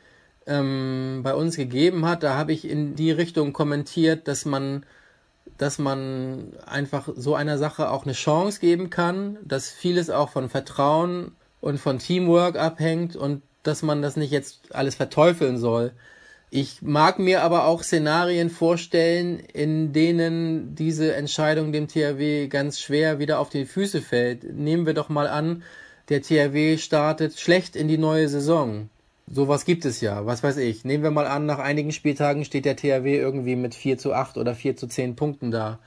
[0.48, 4.86] ähm, bei uns gegeben hat, da habe ich in die Richtung kommentiert, dass man,
[5.58, 10.50] dass man einfach so einer Sache auch eine Chance geben kann, dass vieles auch von
[10.50, 15.94] Vertrauen und von Teamwork abhängt und dass man das nicht jetzt alles verteufeln soll.
[16.56, 23.18] Ich mag mir aber auch Szenarien vorstellen, in denen diese Entscheidung dem THW ganz schwer
[23.18, 24.44] wieder auf die Füße fällt.
[24.44, 25.64] Nehmen wir doch mal an,
[26.10, 28.90] der THW startet schlecht in die neue Saison.
[29.26, 30.84] Sowas gibt es ja, was weiß ich.
[30.84, 34.38] Nehmen wir mal an, nach einigen Spieltagen steht der THW irgendwie mit 4 zu 8
[34.38, 35.80] oder 4 zu 10 Punkten da.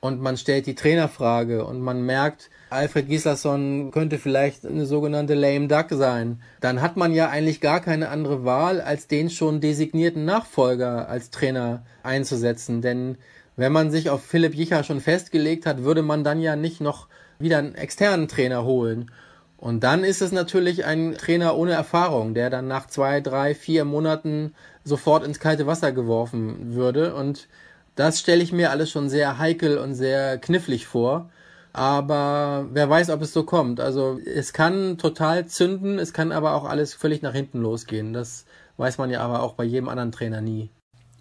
[0.00, 5.66] Und man stellt die Trainerfrage und man merkt, Alfred Gislason könnte vielleicht eine sogenannte lame
[5.66, 6.40] duck sein.
[6.60, 11.30] Dann hat man ja eigentlich gar keine andere Wahl, als den schon designierten Nachfolger als
[11.30, 12.80] Trainer einzusetzen.
[12.80, 13.18] Denn
[13.56, 17.08] wenn man sich auf Philipp Jicher schon festgelegt hat, würde man dann ja nicht noch
[17.40, 19.10] wieder einen externen Trainer holen.
[19.58, 23.84] Und dann ist es natürlich ein Trainer ohne Erfahrung, der dann nach zwei, drei, vier
[23.84, 27.14] Monaten sofort ins kalte Wasser geworfen würde.
[27.14, 27.48] Und
[27.96, 31.30] das stelle ich mir alles schon sehr heikel und sehr knifflig vor.
[31.72, 33.80] Aber wer weiß, ob es so kommt.
[33.80, 38.12] Also es kann total zünden, es kann aber auch alles völlig nach hinten losgehen.
[38.12, 40.70] Das weiß man ja aber auch bei jedem anderen Trainer nie.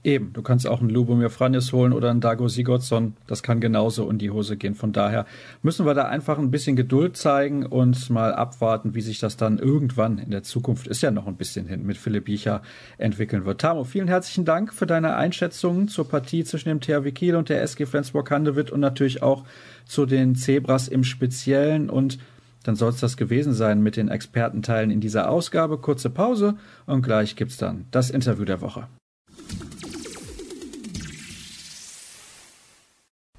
[0.04, 3.18] Eben, du kannst auch einen Lubomir Franjes holen oder einen Dago Sigurdsson.
[3.26, 4.76] Das kann genauso in die Hose gehen.
[4.76, 5.26] Von daher
[5.64, 9.58] müssen wir da einfach ein bisschen Geduld zeigen und mal abwarten, wie sich das dann
[9.58, 12.62] irgendwann in der Zukunft, ist ja noch ein bisschen hin, mit Philipp Biecher
[12.98, 13.60] entwickeln wird.
[13.60, 17.62] Tamo, vielen herzlichen Dank für deine Einschätzungen zur Partie zwischen dem THW Kiel und der
[17.62, 19.46] SG Flensburg-Handewitt und natürlich auch
[19.86, 22.20] zu den Zebras im Speziellen und
[22.64, 25.78] dann soll es das gewesen sein mit den Expertenteilen in dieser Ausgabe.
[25.78, 26.56] Kurze Pause
[26.86, 28.88] und gleich gibt's dann das Interview der Woche.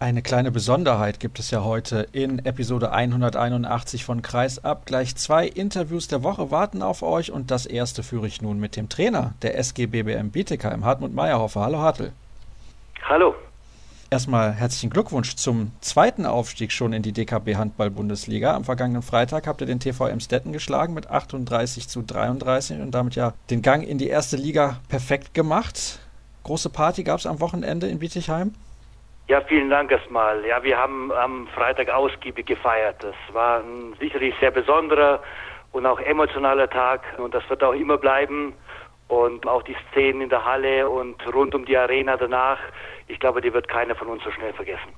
[0.00, 4.87] Eine kleine Besonderheit gibt es ja heute in Episode 181 von Kreis ab.
[4.87, 8.76] Gleich zwei Interviews der Woche warten auf euch und das erste führe ich nun mit
[8.76, 11.62] dem Trainer der SG BBM Bietigheim, Hartmut Meyerhofer.
[11.62, 12.12] Hallo Hartl.
[13.08, 13.34] Hallo.
[14.08, 18.54] Erstmal herzlichen Glückwunsch zum zweiten Aufstieg schon in die DKB Handball Bundesliga.
[18.54, 23.16] Am vergangenen Freitag habt ihr den TV Emstetten geschlagen mit 38 zu 33 und damit
[23.16, 25.98] ja den Gang in die erste Liga perfekt gemacht.
[26.44, 28.54] Große Party gab es am Wochenende in Bietigheim.
[29.29, 30.45] Ja, vielen Dank erstmal.
[30.47, 32.97] Ja, wir haben am Freitag ausgiebig gefeiert.
[33.03, 35.21] Das war ein sicherlich sehr besonderer
[35.73, 38.55] und auch emotionaler Tag und das wird auch immer bleiben.
[39.09, 42.59] Und auch die Szenen in der Halle und rund um die Arena danach,
[43.07, 44.93] ich glaube, die wird keiner von uns so schnell vergessen.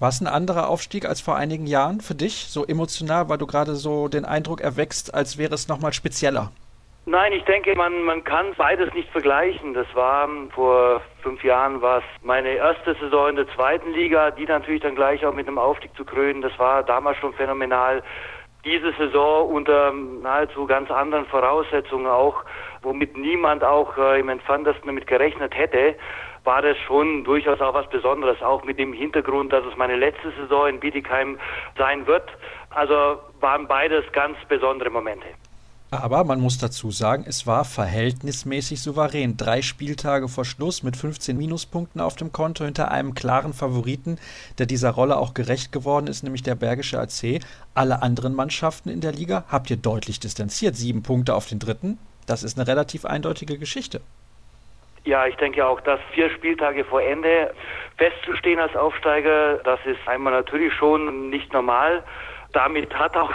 [0.00, 2.46] War es ein anderer Aufstieg als vor einigen Jahren für dich?
[2.48, 6.50] So emotional, weil du gerade so den Eindruck erwächst, als wäre es nochmal spezieller?
[7.06, 9.74] Nein, ich denke, man, man kann beides nicht vergleichen.
[9.74, 14.46] Das war vor fünf Jahren war es meine erste Saison in der zweiten Liga, die
[14.46, 16.40] natürlich dann gleich auch mit einem Aufstieg zu krönen.
[16.40, 18.02] Das war damals schon phänomenal.
[18.64, 22.42] diese Saison unter nahezu ganz anderen Voraussetzungen auch,
[22.80, 25.96] womit niemand auch äh, im entferntesten damit gerechnet hätte,
[26.44, 30.30] war das schon durchaus auch was Besonderes, auch mit dem Hintergrund, dass es meine letzte
[30.32, 31.38] Saison in Bietigheim
[31.76, 32.30] sein wird.
[32.70, 35.26] Also waren beides ganz besondere Momente.
[36.02, 39.36] Aber man muss dazu sagen, es war verhältnismäßig souverän.
[39.36, 44.18] Drei Spieltage vor Schluss mit 15 Minuspunkten auf dem Konto hinter einem klaren Favoriten,
[44.58, 47.40] der dieser Rolle auch gerecht geworden ist, nämlich der Bergische AC.
[47.74, 50.76] Alle anderen Mannschaften in der Liga habt ihr deutlich distanziert.
[50.76, 51.98] Sieben Punkte auf den dritten.
[52.26, 54.00] Das ist eine relativ eindeutige Geschichte.
[55.04, 57.52] Ja, ich denke auch, dass vier Spieltage vor Ende
[57.98, 62.02] festzustehen als Aufsteiger, das ist einmal natürlich schon nicht normal
[62.54, 63.32] damit hat auch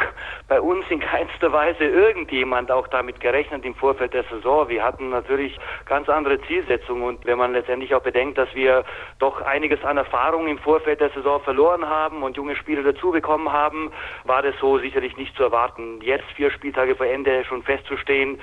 [0.48, 4.70] bei uns in keinster Weise irgendjemand auch damit gerechnet im Vorfeld der Saison.
[4.70, 8.84] Wir hatten natürlich ganz andere Zielsetzungen und wenn man letztendlich auch bedenkt, dass wir
[9.20, 13.52] doch einiges an Erfahrung im Vorfeld der Saison verloren haben und junge Spieler dazu bekommen
[13.52, 13.92] haben,
[14.24, 16.00] war das so sicherlich nicht zu erwarten.
[16.02, 18.40] Jetzt vier Spieltage vor Ende schon festzustehen,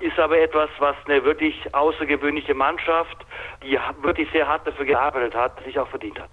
[0.00, 3.16] ist aber etwas, was eine wirklich außergewöhnliche Mannschaft,
[3.62, 6.30] die wirklich sehr hart dafür gearbeitet hat, sich auch verdient hat.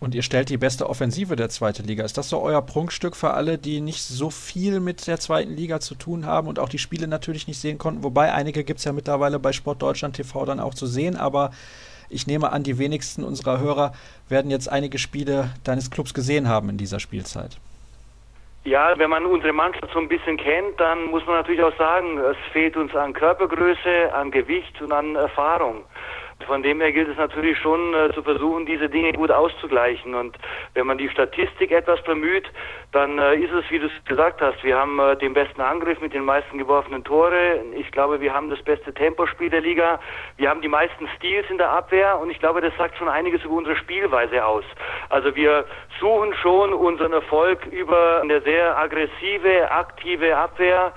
[0.00, 2.04] Und ihr stellt die beste Offensive der zweiten Liga.
[2.04, 5.78] Ist das so euer Prunkstück für alle, die nicht so viel mit der zweiten Liga
[5.78, 8.02] zu tun haben und auch die Spiele natürlich nicht sehen konnten?
[8.02, 11.50] Wobei einige gibt es ja mittlerweile bei Sport Deutschland TV dann auch zu sehen, aber
[12.08, 13.92] ich nehme an, die wenigsten unserer Hörer
[14.28, 17.58] werden jetzt einige Spiele deines Clubs gesehen haben in dieser Spielzeit.
[18.64, 22.18] Ja, wenn man unsere Mannschaft so ein bisschen kennt, dann muss man natürlich auch sagen,
[22.18, 25.84] es fehlt uns an Körpergröße, an Gewicht und an Erfahrung.
[26.46, 30.14] Von dem her gilt es natürlich schon äh, zu versuchen, diese Dinge gut auszugleichen.
[30.14, 30.36] Und
[30.74, 32.50] wenn man die Statistik etwas bemüht,
[32.92, 36.00] dann äh, ist es, wie du es gesagt hast, wir haben äh, den besten Angriff
[36.00, 37.60] mit den meisten geworfenen Tore.
[37.76, 40.00] Ich glaube, wir haben das beste Tempospiel der Liga.
[40.36, 43.44] Wir haben die meisten Stils in der Abwehr und ich glaube, das sagt schon einiges
[43.44, 44.64] über unsere Spielweise aus.
[45.08, 45.64] Also wir
[46.00, 50.92] suchen schon unseren Erfolg über eine sehr aggressive, aktive Abwehr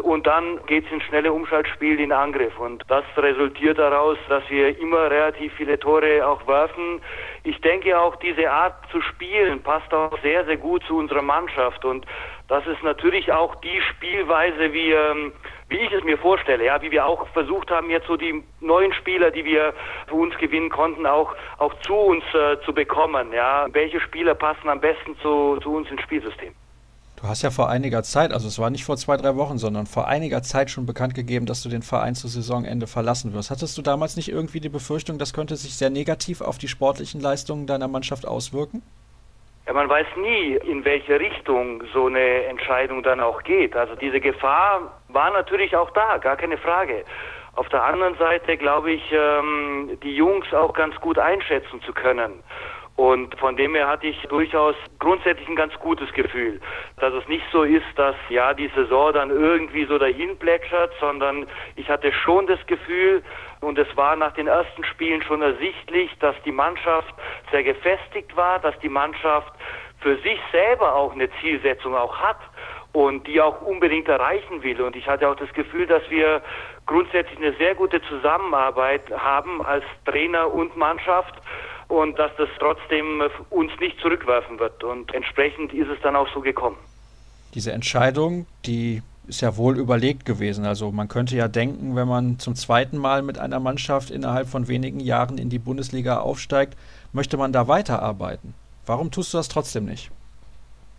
[0.00, 2.58] und dann geht es ins schnelle Umschaltspiel in Angriff.
[2.58, 7.00] Und das resultiert daraus, dass wir immer relativ viele Tore auch werfen.
[7.44, 11.84] Ich denke auch, diese Art zu spielen passt auch sehr, sehr gut zu unserer Mannschaft.
[11.84, 12.06] Und
[12.48, 15.32] das ist natürlich auch die Spielweise, wie, ähm,
[15.68, 18.92] wie ich es mir vorstelle, ja, wie wir auch versucht haben, jetzt so die neuen
[18.92, 19.74] Spieler, die wir
[20.06, 23.66] für uns gewinnen konnten, auch, auch zu uns äh, zu bekommen, ja.
[23.72, 26.54] Welche Spieler passen am besten zu, zu uns ins Spielsystem?
[27.20, 29.86] Du hast ja vor einiger Zeit, also es war nicht vor zwei, drei Wochen, sondern
[29.86, 33.50] vor einiger Zeit schon bekannt gegeben, dass du den Verein zu Saisonende verlassen wirst.
[33.50, 37.20] Hattest du damals nicht irgendwie die Befürchtung, das könnte sich sehr negativ auf die sportlichen
[37.20, 38.82] Leistungen deiner Mannschaft auswirken?
[39.66, 43.74] Ja, man weiß nie, in welche Richtung so eine Entscheidung dann auch geht.
[43.74, 47.04] Also diese Gefahr war natürlich auch da, gar keine Frage.
[47.56, 52.44] Auf der anderen Seite glaube ich, ähm, die Jungs auch ganz gut einschätzen zu können.
[52.98, 56.60] Und von dem her hatte ich durchaus grundsätzlich ein ganz gutes Gefühl,
[56.96, 61.46] dass es nicht so ist, dass ja die Saison dann irgendwie so dahin plätschert, sondern
[61.76, 63.22] ich hatte schon das Gefühl,
[63.60, 67.14] und es war nach den ersten Spielen schon ersichtlich, dass die Mannschaft
[67.52, 69.52] sehr gefestigt war, dass die Mannschaft
[70.00, 72.40] für sich selber auch eine Zielsetzung auch hat
[72.92, 74.80] und die auch unbedingt erreichen will.
[74.80, 76.42] Und ich hatte auch das Gefühl, dass wir
[76.86, 81.34] grundsätzlich eine sehr gute Zusammenarbeit haben als Trainer und Mannschaft
[81.88, 84.84] und dass das trotzdem uns nicht zurückwerfen wird.
[84.84, 86.76] Und entsprechend ist es dann auch so gekommen.
[87.54, 90.64] Diese Entscheidung, die ist ja wohl überlegt gewesen.
[90.64, 94.68] Also man könnte ja denken, wenn man zum zweiten Mal mit einer Mannschaft innerhalb von
[94.68, 96.76] wenigen Jahren in die Bundesliga aufsteigt,
[97.12, 98.54] möchte man da weiterarbeiten.
[98.86, 100.10] Warum tust du das trotzdem nicht?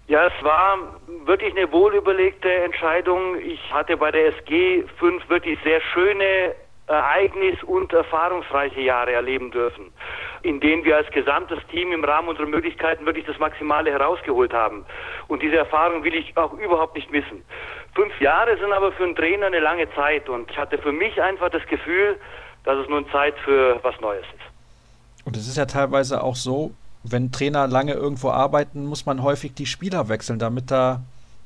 [0.08, 0.78] Ja, es war
[1.26, 3.40] wirklich eine wohlüberlegte Entscheidung.
[3.40, 6.56] Ich hatte bei der SG fünf wirklich sehr schöne
[6.90, 9.92] Ereignis- und erfahrungsreiche Jahre erleben dürfen,
[10.42, 14.86] in denen wir als gesamtes Team im Rahmen unserer Möglichkeiten wirklich das Maximale herausgeholt haben.
[15.28, 17.44] Und diese Erfahrung will ich auch überhaupt nicht missen.
[17.94, 21.22] Fünf Jahre sind aber für einen Trainer eine lange Zeit und ich hatte für mich
[21.22, 22.18] einfach das Gefühl,
[22.64, 25.26] dass es nun Zeit für was Neues ist.
[25.26, 26.72] Und es ist ja teilweise auch so,
[27.04, 31.02] wenn Trainer lange irgendwo arbeiten, muss man häufig die Spieler wechseln, damit da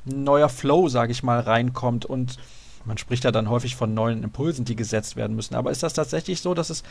[0.05, 2.37] ein neuer Flow, sage ich mal, reinkommt und
[2.85, 5.55] man spricht ja dann häufig von neuen Impulsen, die gesetzt werden müssen.
[5.55, 6.83] Aber ist das tatsächlich so, dass es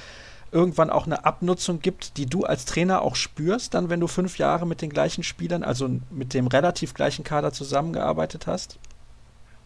[0.51, 4.38] irgendwann auch eine Abnutzung gibt, die du als Trainer auch spürst, dann wenn du fünf
[4.38, 8.78] Jahre mit den gleichen Spielern, also mit dem relativ gleichen Kader zusammengearbeitet hast?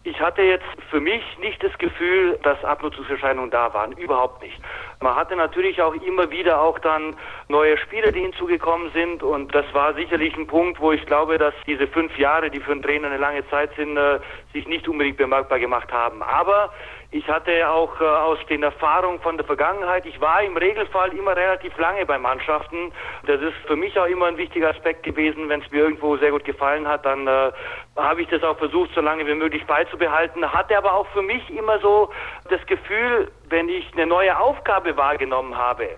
[0.07, 3.91] Ich hatte jetzt für mich nicht das Gefühl, dass Abnutzungserscheinungen da waren.
[3.91, 4.57] Überhaupt nicht.
[5.01, 7.17] Man hatte natürlich auch immer wieder auch dann
[7.49, 9.25] neue Spieler, die hinzugekommen sind.
[9.25, 12.71] Und das war sicherlich ein Punkt, wo ich glaube, dass diese fünf Jahre, die für
[12.71, 14.21] einen Trainer eine lange Zeit sind, äh,
[14.53, 16.23] sich nicht unbedingt bemerkbar gemacht haben.
[16.23, 16.73] Aber
[17.13, 21.37] Ich hatte auch äh, aus den Erfahrungen von der Vergangenheit, ich war im Regelfall immer
[21.37, 22.93] relativ lange bei Mannschaften.
[23.27, 25.49] Das ist für mich auch immer ein wichtiger Aspekt gewesen.
[25.49, 27.53] Wenn es mir irgendwo sehr gut gefallen hat, dann äh,
[27.97, 30.53] habe ich das auch versucht, so lange wie möglich beizubehalten.
[30.53, 32.11] Hatte aber auch für mich immer so
[32.51, 35.89] das Gefühl, wenn ich eine neue Aufgabe wahrgenommen habe,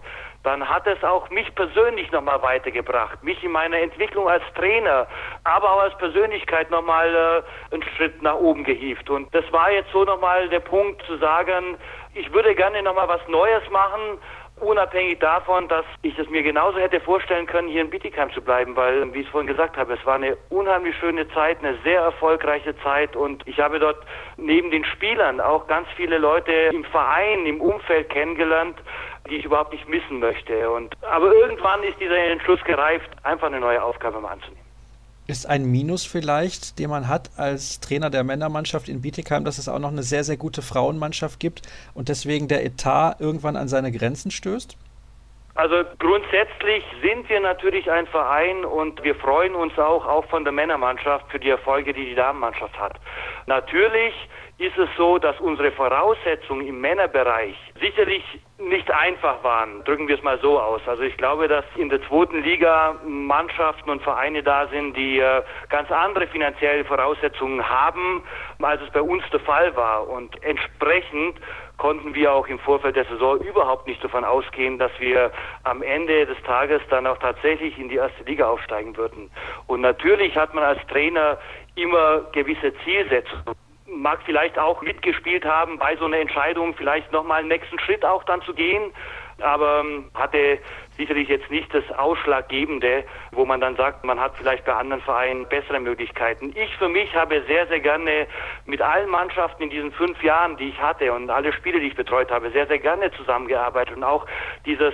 [0.44, 5.06] dann hat es auch mich persönlich nochmal weitergebracht, mich in meiner Entwicklung als Trainer,
[5.44, 9.10] aber auch als Persönlichkeit nochmal äh, einen Schritt nach oben gehievt.
[9.10, 11.76] Und das war jetzt so nochmal der Punkt zu sagen,
[12.14, 14.18] ich würde gerne nochmal was Neues machen,
[14.60, 18.76] unabhängig davon, dass ich es mir genauso hätte vorstellen können, hier in Bietigheim zu bleiben,
[18.76, 22.00] weil, wie ich es vorhin gesagt habe, es war eine unheimlich schöne Zeit, eine sehr
[22.00, 23.98] erfolgreiche Zeit und ich habe dort
[24.36, 28.78] neben den Spielern auch ganz viele Leute im Verein, im Umfeld kennengelernt,
[29.28, 30.70] die ich überhaupt nicht missen möchte.
[30.70, 34.68] Und, aber irgendwann ist dieser Entschluss gereift, einfach eine neue Aufgabe mal anzunehmen.
[35.26, 39.68] Ist ein Minus vielleicht, den man hat als Trainer der Männermannschaft in Bietigheim, dass es
[39.68, 41.62] auch noch eine sehr, sehr gute Frauenmannschaft gibt
[41.92, 44.78] und deswegen der Etat irgendwann an seine Grenzen stößt?
[45.58, 50.52] Also grundsätzlich sind wir natürlich ein Verein und wir freuen uns auch, auch von der
[50.52, 52.94] Männermannschaft für die Erfolge, die die Damenmannschaft hat.
[53.46, 54.14] Natürlich
[54.58, 58.24] ist es so, dass unsere Voraussetzungen im Männerbereich sicherlich
[58.58, 60.80] nicht einfach waren, drücken wir es mal so aus.
[60.86, 65.42] Also ich glaube, dass in der zweiten Liga Mannschaften und Vereine da sind, die äh,
[65.68, 68.24] ganz andere finanzielle Voraussetzungen haben,
[68.60, 70.08] als es bei uns der Fall war.
[70.08, 71.38] Und entsprechend
[71.76, 75.30] konnten wir auch im Vorfeld der Saison überhaupt nicht davon ausgehen, dass wir
[75.62, 79.30] am Ende des Tages dann auch tatsächlich in die erste Liga aufsteigen würden.
[79.68, 81.38] Und natürlich hat man als Trainer
[81.76, 83.54] immer gewisse Zielsetzungen
[83.88, 88.24] mag vielleicht auch mitgespielt haben, bei so einer Entscheidung vielleicht nochmal einen nächsten Schritt auch
[88.24, 88.92] dann zu gehen,
[89.40, 90.58] aber ähm, hatte
[90.96, 95.46] sicherlich jetzt nicht das Ausschlaggebende, wo man dann sagt, man hat vielleicht bei anderen Vereinen
[95.48, 96.52] bessere Möglichkeiten.
[96.56, 98.26] Ich für mich habe sehr, sehr gerne
[98.66, 101.94] mit allen Mannschaften in diesen fünf Jahren, die ich hatte und alle Spiele, die ich
[101.94, 104.26] betreut habe, sehr, sehr gerne zusammengearbeitet und auch
[104.66, 104.92] dieses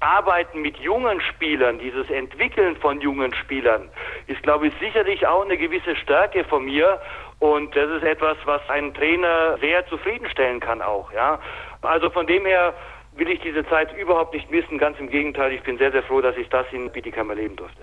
[0.00, 3.88] Arbeiten mit jungen Spielern, dieses Entwickeln von jungen Spielern,
[4.26, 7.00] ist, glaube ich, sicherlich auch eine gewisse Stärke von mir.
[7.38, 11.38] Und das ist etwas, was einen Trainer sehr zufriedenstellen kann auch, ja.
[11.82, 12.72] Also von dem her
[13.16, 14.78] will ich diese Zeit überhaupt nicht missen.
[14.78, 17.82] Ganz im Gegenteil, ich bin sehr, sehr froh, dass ich das in Bietigheim erleben durfte.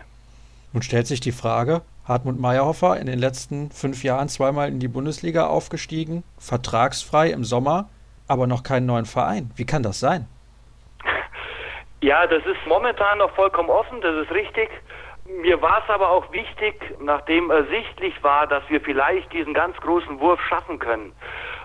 [0.73, 4.87] Nun stellt sich die Frage, Hartmut Meyerhofer in den letzten fünf Jahren zweimal in die
[4.87, 7.89] Bundesliga aufgestiegen, vertragsfrei im Sommer,
[8.27, 9.51] aber noch keinen neuen Verein.
[9.55, 10.27] Wie kann das sein?
[12.01, 14.69] Ja, das ist momentan noch vollkommen offen, das ist richtig.
[15.41, 20.19] Mir war es aber auch wichtig, nachdem ersichtlich war, dass wir vielleicht diesen ganz großen
[20.19, 21.13] Wurf schaffen können.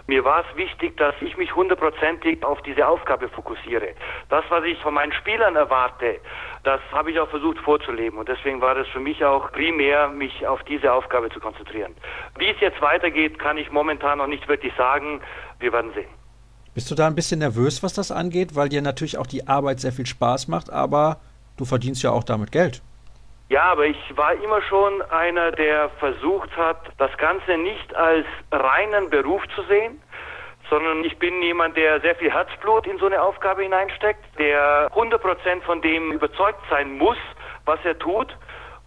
[0.07, 3.89] Mir war es wichtig, dass ich mich hundertprozentig auf diese Aufgabe fokussiere.
[4.31, 6.19] Das, was ich von meinen Spielern erwarte,
[6.65, 8.19] das habe ich auch versucht vorzuleben.
[8.19, 11.95] Und deswegen war es für mich auch primär, mich auf diese Aufgabe zu konzentrieren.
[12.39, 15.21] Wie es jetzt weitergeht, kann ich momentan noch nicht wirklich sagen.
[15.59, 16.09] Wir werden sehen.
[16.73, 19.81] Bist du da ein bisschen nervös, was das angeht, weil dir natürlich auch die Arbeit
[19.81, 21.21] sehr viel Spaß macht, aber
[21.59, 22.83] du verdienst ja auch damit Geld.
[23.49, 29.09] Ja, aber ich war immer schon einer, der versucht hat, das Ganze nicht als reinen
[29.09, 30.03] Beruf zu sehen,
[30.69, 35.63] sondern ich bin jemand, der sehr viel Herzblut in so eine Aufgabe hineinsteckt, der 100%
[35.63, 37.17] von dem überzeugt sein muss,
[37.65, 38.37] was er tut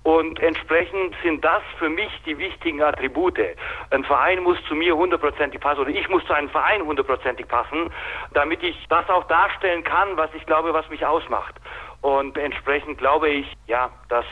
[0.03, 3.39] und entsprechend sind das für mich die wichtigen Attribute.
[3.91, 7.91] Ein Verein muss zu mir hundertprozentig passen oder ich muss zu einem Verein hundertprozentig passen,
[8.33, 11.55] damit ich das auch darstellen kann, was ich glaube, was mich ausmacht.
[12.01, 14.25] Und entsprechend glaube ich, ja, dass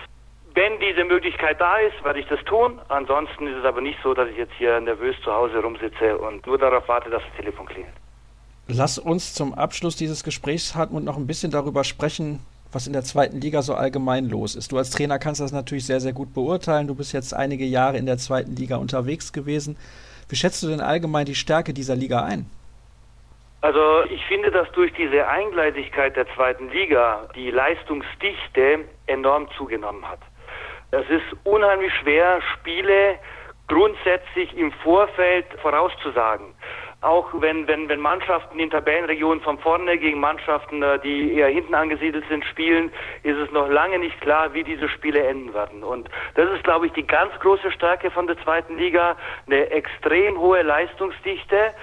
[0.56, 2.80] wenn diese Möglichkeit da ist, werde ich das tun.
[2.90, 6.46] Ansonsten ist es aber nicht so, dass ich jetzt hier nervös zu Hause rumsitze und
[6.46, 7.94] nur darauf warte, dass das Telefon klingelt.
[8.68, 12.40] Lass uns zum Abschluss dieses Gesprächs, Hartmut, noch ein bisschen darüber sprechen,
[12.72, 14.72] was in der zweiten Liga so allgemein los ist.
[14.72, 16.88] Du als Trainer kannst das natürlich sehr, sehr gut beurteilen.
[16.88, 19.76] Du bist jetzt einige Jahre in der zweiten Liga unterwegs gewesen.
[20.30, 22.46] Wie schätzt du denn allgemein die Stärke dieser Liga ein?
[23.62, 30.20] Also ich finde, dass durch diese Eingleitigkeit der zweiten Liga die Leistungsdichte enorm zugenommen hat.
[30.92, 33.20] Es ist unheimlich schwer, Spiele
[33.68, 36.56] grundsätzlich im Vorfeld vorauszusagen
[37.02, 41.74] auch wenn, wenn, wenn Mannschaften in Tabellenregionen von vorne gegen Mannschaften, äh, die eher hinten
[41.74, 42.92] angesiedelt sind, spielen,
[43.24, 45.84] ist es noch lange nicht klar, wie diese Spiele enden werden.
[45.84, 49.16] Und das ist, glaube ich, die ganz große Stärke von der zweiten Liga,
[49.48, 51.74] eine extrem hohe Leistungsdichte.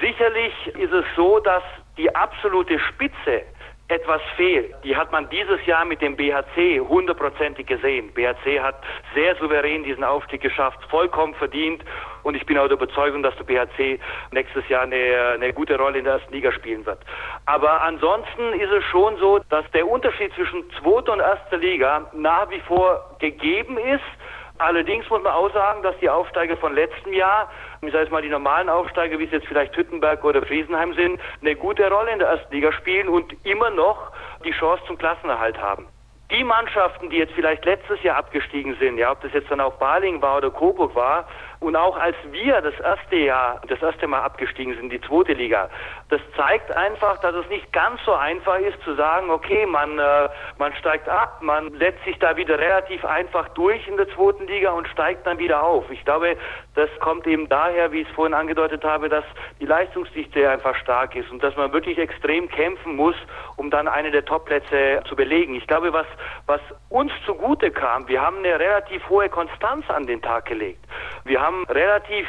[0.00, 1.62] Sicherlich ist es so, dass
[1.96, 3.42] die absolute Spitze
[3.88, 4.74] etwas fehlt.
[4.82, 8.12] Die hat man dieses Jahr mit dem BHC hundertprozentig gesehen.
[8.12, 8.82] BHC hat
[9.14, 11.84] sehr souverän diesen Aufstieg geschafft, vollkommen verdient.
[12.24, 14.00] Und ich bin auch der Überzeugung, dass der BHC
[14.32, 16.98] nächstes Jahr eine, eine gute Rolle in der ersten Liga spielen wird.
[17.46, 22.50] Aber ansonsten ist es schon so, dass der Unterschied zwischen zweiter und erster Liga nach
[22.50, 24.02] wie vor gegeben ist
[24.58, 27.50] Allerdings muss man auch sagen, dass die Aufsteiger von letztem Jahr,
[27.86, 31.20] ich sage jetzt mal die normalen Aufsteiger, wie es jetzt vielleicht Hüttenberg oder Friesenheim sind,
[31.40, 34.12] eine gute Rolle in der ersten Liga spielen und immer noch
[34.44, 35.86] die Chance zum Klassenerhalt haben.
[36.30, 39.74] Die Mannschaften, die jetzt vielleicht letztes Jahr abgestiegen sind, ja, ob das jetzt dann auch
[39.74, 41.28] Baling war oder Coburg war,
[41.66, 45.68] und auch als wir das erste Jahr, das erste Mal abgestiegen sind, die zweite Liga,
[46.10, 50.28] das zeigt einfach, dass es nicht ganz so einfach ist zu sagen, okay, man, äh,
[50.58, 54.70] man steigt ab, man setzt sich da wieder relativ einfach durch in der zweiten Liga
[54.70, 55.90] und steigt dann wieder auf.
[55.90, 56.36] Ich glaube,
[56.76, 59.24] das kommt eben daher, wie ich es vorhin angedeutet habe, dass
[59.60, 63.16] die Leistungsdichte einfach stark ist und dass man wirklich extrem kämpfen muss,
[63.56, 65.56] um dann eine der Topplätze zu belegen.
[65.56, 66.06] Ich glaube, was,
[66.46, 66.60] was
[66.90, 70.85] uns zugute kam, wir haben eine relativ hohe Konstanz an den Tag gelegt.
[71.26, 72.26] Wir haben relativ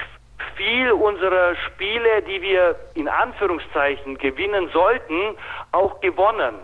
[0.55, 5.35] viel unserer Spiele, die wir in Anführungszeichen gewinnen sollten,
[5.71, 6.55] auch gewonnen.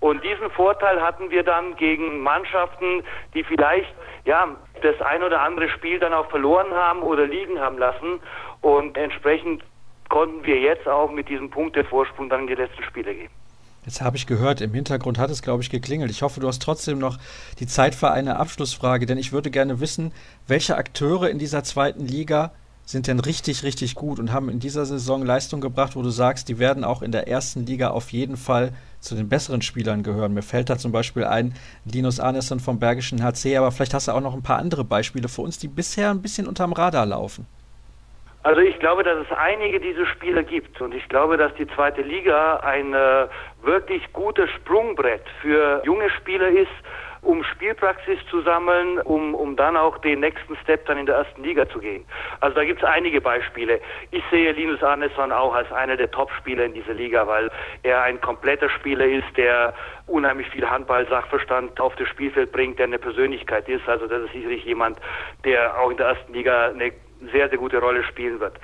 [0.00, 4.48] Und diesen Vorteil hatten wir dann gegen Mannschaften, die vielleicht ja
[4.80, 8.20] das ein oder andere Spiel dann auch verloren haben oder liegen haben lassen.
[8.62, 9.62] Und entsprechend
[10.08, 13.41] konnten wir jetzt auch mit diesem Punktevorsprung dann in die letzten Spiele gehen.
[13.84, 16.10] Jetzt habe ich gehört, im Hintergrund hat es, glaube ich, geklingelt.
[16.10, 17.18] Ich hoffe, du hast trotzdem noch
[17.58, 20.12] die Zeit für eine Abschlussfrage, denn ich würde gerne wissen,
[20.46, 22.52] welche Akteure in dieser zweiten Liga
[22.84, 26.48] sind denn richtig, richtig gut und haben in dieser Saison Leistung gebracht, wo du sagst,
[26.48, 30.34] die werden auch in der ersten Liga auf jeden Fall zu den besseren Spielern gehören.
[30.34, 31.54] Mir fällt da zum Beispiel ein
[31.84, 35.28] Linus Arneson vom Bergischen HC, aber vielleicht hast du auch noch ein paar andere Beispiele
[35.28, 37.46] für uns, die bisher ein bisschen unterm Radar laufen.
[38.44, 42.02] Also ich glaube, dass es einige dieser Spieler gibt und ich glaube, dass die zweite
[42.02, 43.28] Liga ein äh,
[43.62, 46.72] wirklich gutes Sprungbrett für junge Spieler ist,
[47.20, 51.44] um Spielpraxis zu sammeln, um, um dann auch den nächsten Step dann in der ersten
[51.44, 52.04] Liga zu gehen.
[52.40, 53.80] Also da gibt es einige Beispiele.
[54.10, 57.48] Ich sehe Linus Arneson auch als einer der Top-Spieler in dieser Liga, weil
[57.84, 59.72] er ein kompletter Spieler ist, der
[60.08, 63.88] unheimlich viel Handball-Sachverstand auf das Spielfeld bringt, der eine Persönlichkeit ist.
[63.88, 64.98] Also das ist sicherlich jemand,
[65.44, 66.92] der auch in der ersten Liga eine
[67.30, 68.54] sehr, sehr gute Rolle spielen wird.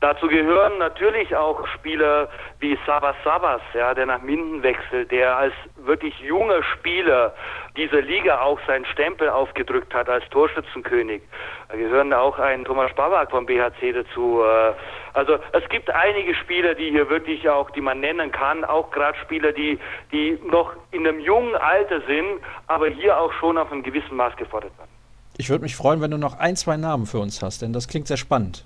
[0.00, 2.28] Dazu gehören natürlich auch Spieler
[2.60, 7.34] wie Sabas Sabas, ja, der nach Minden wechselt, der als wirklich junger Spieler
[7.76, 11.22] dieser Liga auch seinen Stempel aufgedrückt hat als Torschützenkönig.
[11.68, 14.42] Da gehören auch ein Thomas Babak vom BHC dazu.
[14.42, 14.72] Äh,
[15.14, 19.18] also es gibt einige Spieler, die hier wirklich auch, die man nennen kann, auch gerade
[19.18, 19.78] Spieler, die,
[20.12, 24.36] die noch in einem jungen Alter sind, aber hier auch schon auf einem gewissen Maß
[24.36, 24.93] gefordert werden.
[25.36, 27.88] Ich würde mich freuen, wenn du noch ein, zwei Namen für uns hast, denn das
[27.88, 28.64] klingt sehr spannend.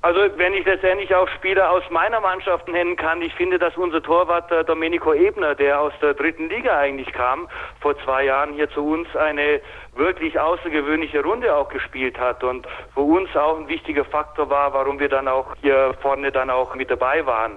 [0.00, 4.00] Also wenn ich letztendlich auch Spieler aus meiner Mannschaft nennen kann, ich finde, dass unser
[4.00, 7.48] Torwart äh, Domenico Ebner, der aus der dritten Liga eigentlich kam,
[7.80, 9.60] vor zwei Jahren hier zu uns eine
[9.96, 15.00] wirklich außergewöhnliche Runde auch gespielt hat und für uns auch ein wichtiger Faktor war, warum
[15.00, 17.56] wir dann auch hier vorne dann auch mit dabei waren.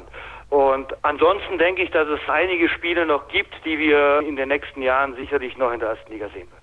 [0.49, 4.81] Und ansonsten denke ich, dass es einige Spiele noch gibt, die wir in den nächsten
[4.81, 6.60] Jahren sicherlich noch in der ersten Liga sehen werden.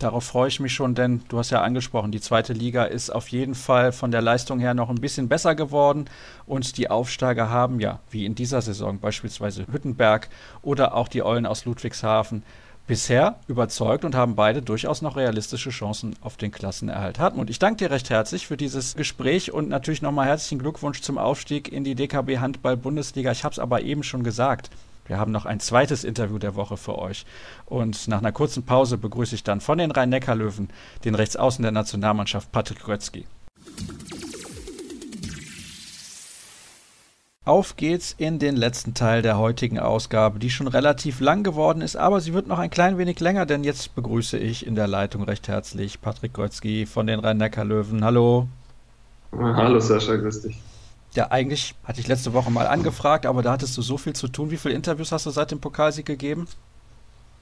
[0.00, 3.28] Darauf freue ich mich schon, denn du hast ja angesprochen, die zweite Liga ist auf
[3.28, 6.06] jeden Fall von der Leistung her noch ein bisschen besser geworden
[6.46, 10.30] und die Aufsteiger haben ja, wie in dieser Saison beispielsweise Hüttenberg
[10.62, 12.44] oder auch die Eulen aus Ludwigshafen,
[12.86, 17.18] bisher überzeugt und haben beide durchaus noch realistische Chancen auf den Klassenerhalt.
[17.18, 21.18] Hartmut, ich danke dir recht herzlich für dieses Gespräch und natürlich nochmal herzlichen Glückwunsch zum
[21.18, 23.32] Aufstieg in die DKB Handball Bundesliga.
[23.32, 24.70] Ich habe es aber eben schon gesagt.
[25.10, 27.26] Wir haben noch ein zweites Interview der Woche für euch.
[27.66, 30.68] Und nach einer kurzen Pause begrüße ich dann von den Rhein-Neckar-Löwen
[31.04, 33.26] den Rechtsaußen der Nationalmannschaft Patrick Rötzky.
[37.44, 41.96] Auf geht's in den letzten Teil der heutigen Ausgabe, die schon relativ lang geworden ist,
[41.96, 45.24] aber sie wird noch ein klein wenig länger, denn jetzt begrüße ich in der Leitung
[45.24, 48.04] recht herzlich Patrick Gotzki von den Rhein-Neckar-Löwen.
[48.04, 48.46] Hallo.
[49.32, 50.62] Hallo Sascha, grüß dich.
[51.14, 54.28] Ja, eigentlich hatte ich letzte Woche mal angefragt, aber da hattest du so viel zu
[54.28, 54.50] tun.
[54.50, 56.46] Wie viele Interviews hast du seit dem Pokalsieg gegeben?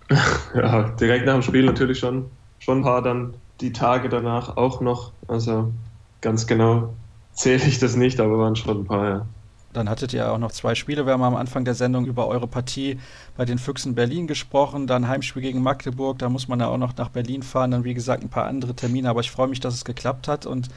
[0.54, 4.80] Ja, direkt nach dem Spiel natürlich schon, schon ein paar, dann die Tage danach auch
[4.80, 5.12] noch.
[5.28, 5.70] Also
[6.22, 6.94] ganz genau
[7.32, 9.26] zähle ich das nicht, aber waren schon ein paar, ja.
[9.74, 11.04] Dann hattet ihr auch noch zwei Spiele.
[11.04, 12.98] Wir haben am Anfang der Sendung über eure Partie
[13.36, 16.96] bei den Füchsen Berlin gesprochen, dann Heimspiel gegen Magdeburg, da muss man ja auch noch
[16.96, 19.74] nach Berlin fahren, dann wie gesagt ein paar andere Termine, aber ich freue mich, dass
[19.74, 20.68] es geklappt hat und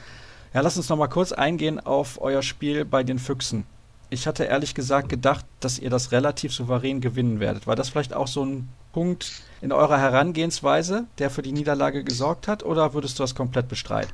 [0.53, 3.65] ja, lass uns noch mal kurz eingehen auf euer Spiel bei den Füchsen.
[4.09, 7.67] Ich hatte ehrlich gesagt gedacht, dass ihr das relativ souverän gewinnen werdet.
[7.67, 12.49] War das vielleicht auch so ein Punkt in eurer Herangehensweise, der für die Niederlage gesorgt
[12.49, 14.11] hat, oder würdest du das komplett bestreiten?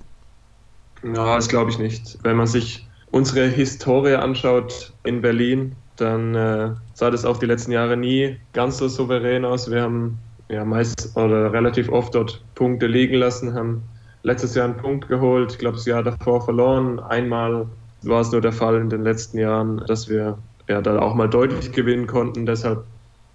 [1.04, 2.20] Ja, das glaube ich nicht.
[2.22, 7.72] Wenn man sich unsere Historie anschaut in Berlin, dann äh, sah das auch die letzten
[7.72, 9.72] Jahre nie ganz so souverän aus.
[9.72, 10.20] Wir haben
[10.50, 13.82] ja meist oder relativ oft dort Punkte liegen lassen, haben
[14.28, 17.00] letztes Jahr einen Punkt geholt, ich glaube das Jahr davor verloren.
[17.00, 17.66] Einmal
[18.04, 21.30] war es nur der Fall in den letzten Jahren, dass wir ja da auch mal
[21.30, 22.46] deutlich gewinnen konnten.
[22.46, 22.84] Deshalb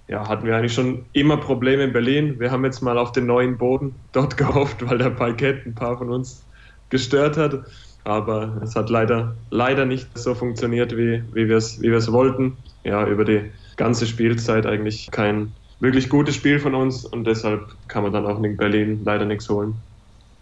[0.09, 2.39] ja, hatten wir eigentlich schon immer Probleme in Berlin.
[2.39, 5.97] Wir haben jetzt mal auf den neuen Boden dort gehofft, weil der Parkett ein paar
[5.97, 6.45] von uns
[6.91, 7.65] gestört hat.
[8.05, 12.59] Aber es hat leider, leider nicht so funktioniert, wie, wie wir es wie wollten.
[12.85, 18.03] Ja, über die ganze Spielzeit eigentlich kein wirklich gutes Spiel von uns und deshalb kann
[18.03, 19.75] man dann auch in Berlin leider nichts holen.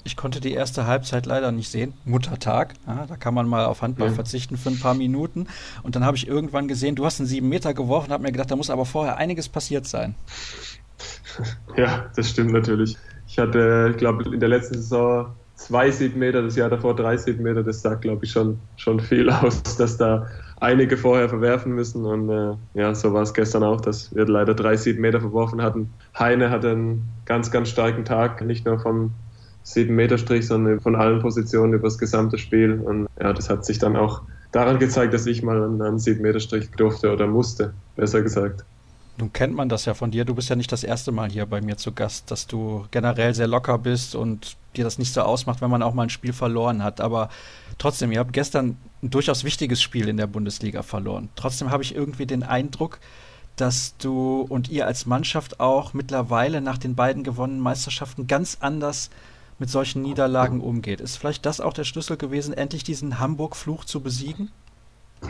[0.04, 1.92] Ich konnte die erste Halbzeit leider nicht sehen.
[2.04, 2.74] Muttertag.
[2.86, 4.14] Ja, da kann man mal auf Handball ja.
[4.14, 5.46] verzichten für ein paar Minuten.
[5.82, 8.50] Und dann habe ich irgendwann gesehen, du hast einen sieben Meter geworfen habe mir gedacht,
[8.50, 10.14] da muss aber vorher einiges passiert sein.
[11.76, 12.96] Ja, das stimmt natürlich.
[13.26, 17.16] Ich hatte, ich glaube, in der letzten Saison zwei sieben Meter, das Jahr davor drei
[17.16, 17.62] sieben Meter.
[17.62, 20.26] Das sagt, glaube ich, schon, schon viel aus, dass da
[20.58, 22.04] einige vorher verwerfen müssen.
[22.04, 25.62] Und äh, ja, so war es gestern auch, dass wir leider drei sieben Meter verworfen
[25.62, 25.90] hatten.
[26.18, 29.12] Heine hatte einen ganz, ganz starken Tag, nicht nur vom
[29.64, 32.80] 7-Meter-Strich, sondern von allen Positionen über das gesamte Spiel.
[32.80, 37.12] Und ja, das hat sich dann auch daran gezeigt, dass ich mal einen 7-Meter-Strich durfte
[37.12, 38.64] oder musste, besser gesagt.
[39.18, 40.24] Nun kennt man das ja von dir.
[40.24, 43.34] Du bist ja nicht das erste Mal hier bei mir zu Gast, dass du generell
[43.34, 46.32] sehr locker bist und dir das nicht so ausmacht, wenn man auch mal ein Spiel
[46.32, 47.02] verloren hat.
[47.02, 47.28] Aber
[47.76, 51.28] trotzdem, ihr habt gestern ein durchaus wichtiges Spiel in der Bundesliga verloren.
[51.36, 52.98] Trotzdem habe ich irgendwie den Eindruck,
[53.56, 59.10] dass du und ihr als Mannschaft auch mittlerweile nach den beiden gewonnenen Meisterschaften ganz anders
[59.60, 61.00] mit solchen Niederlagen umgeht.
[61.00, 64.50] Ist vielleicht das auch der Schlüssel gewesen, endlich diesen Hamburg-Fluch zu besiegen?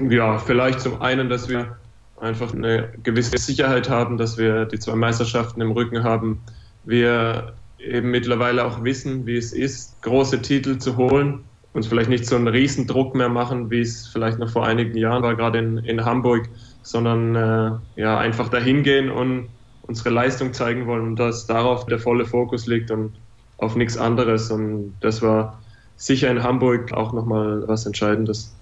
[0.08, 1.76] Ja, vielleicht zum einen, dass wir
[2.20, 6.40] einfach eine gewisse Sicherheit haben, dass wir die zwei Meisterschaften im Rücken haben.
[6.84, 12.26] Wir eben mittlerweile auch wissen, wie es ist, große Titel zu holen, uns vielleicht nicht
[12.26, 15.78] so einen Riesendruck mehr machen, wie es vielleicht noch vor einigen Jahren war, gerade in,
[15.78, 16.48] in Hamburg,
[16.82, 19.48] sondern äh, ja einfach dahin gehen und
[19.82, 23.12] unsere Leistung zeigen wollen und dass darauf der volle Fokus liegt und
[23.60, 24.50] auf nichts anderes.
[24.50, 25.58] Und das war
[25.96, 28.54] sicher in Hamburg auch nochmal was Entscheidendes.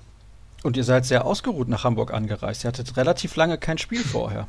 [0.63, 2.65] Und ihr seid sehr ausgeruht nach Hamburg angereist.
[2.65, 4.49] Ihr hattet relativ lange kein Spiel vorher.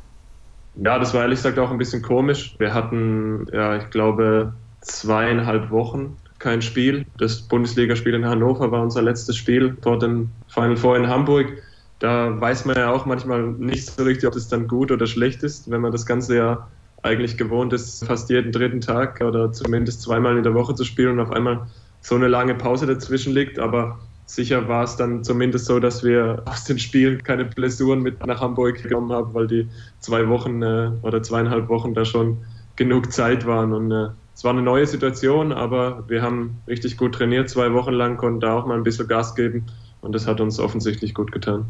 [0.76, 2.54] Ja, das war ehrlich gesagt auch ein bisschen komisch.
[2.58, 7.06] Wir hatten, ja, ich glaube, zweieinhalb Wochen kein Spiel.
[7.18, 11.62] Das Bundesligaspiel in Hannover war unser letztes Spiel vor dem Final Four in Hamburg.
[11.98, 15.42] Da weiß man ja auch manchmal nicht so richtig, ob es dann gut oder schlecht
[15.42, 16.68] ist, wenn man das ganze Jahr
[17.02, 21.12] eigentlich gewohnt ist, fast jeden dritten Tag oder zumindest zweimal in der Woche zu spielen
[21.12, 21.66] und auf einmal
[22.00, 23.58] so eine lange Pause dazwischen liegt.
[23.58, 28.24] Aber sicher war es dann zumindest so, dass wir aus den Spielen keine Blessuren mit
[28.26, 29.68] nach Hamburg genommen haben, weil die
[30.00, 32.38] zwei Wochen äh, oder zweieinhalb Wochen da schon
[32.76, 33.72] genug Zeit waren.
[33.72, 37.92] Und äh, es war eine neue Situation, aber wir haben richtig gut trainiert, zwei Wochen
[37.92, 39.66] lang, konnten da auch mal ein bisschen Gas geben
[40.00, 41.66] und das hat uns offensichtlich gut getan.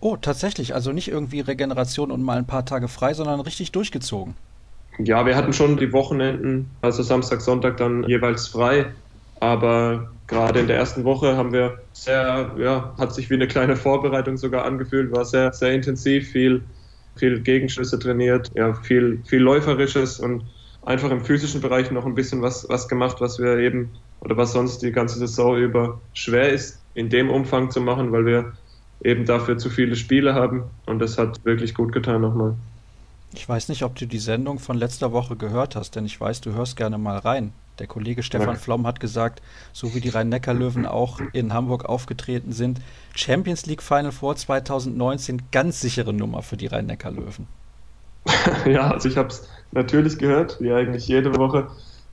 [0.00, 4.34] Oh, tatsächlich, also nicht irgendwie Regeneration und mal ein paar Tage frei, sondern richtig durchgezogen.
[4.98, 8.94] Ja, wir hatten schon die Wochenenden, also Samstag, Sonntag dann jeweils frei.
[9.40, 13.76] Aber gerade in der ersten Woche haben wir sehr, ja, hat sich wie eine kleine
[13.76, 16.62] Vorbereitung sogar angefühlt, war sehr, sehr intensiv, viel,
[17.16, 20.44] viel Gegenschüsse trainiert, ja, viel, viel Läuferisches und
[20.82, 23.90] einfach im physischen Bereich noch ein bisschen was, was gemacht, was wir eben
[24.20, 28.26] oder was sonst die ganze Saison über schwer ist, in dem Umfang zu machen, weil
[28.26, 28.52] wir
[29.02, 32.56] eben dafür zu viele Spiele haben und das hat wirklich gut getan nochmal.
[33.36, 36.40] Ich weiß nicht, ob du die Sendung von letzter Woche gehört hast, denn ich weiß,
[36.40, 37.52] du hörst gerne mal rein.
[37.80, 42.80] Der Kollege Stefan Flom hat gesagt, so wie die Rhein-Neckar-Löwen auch in Hamburg aufgetreten sind,
[43.16, 47.46] Champions League Final Four 2019 ganz sichere Nummer für die Rhein-Neckar-Löwen.
[48.66, 51.68] Ja, also ich habe es natürlich gehört, wie eigentlich jede Woche,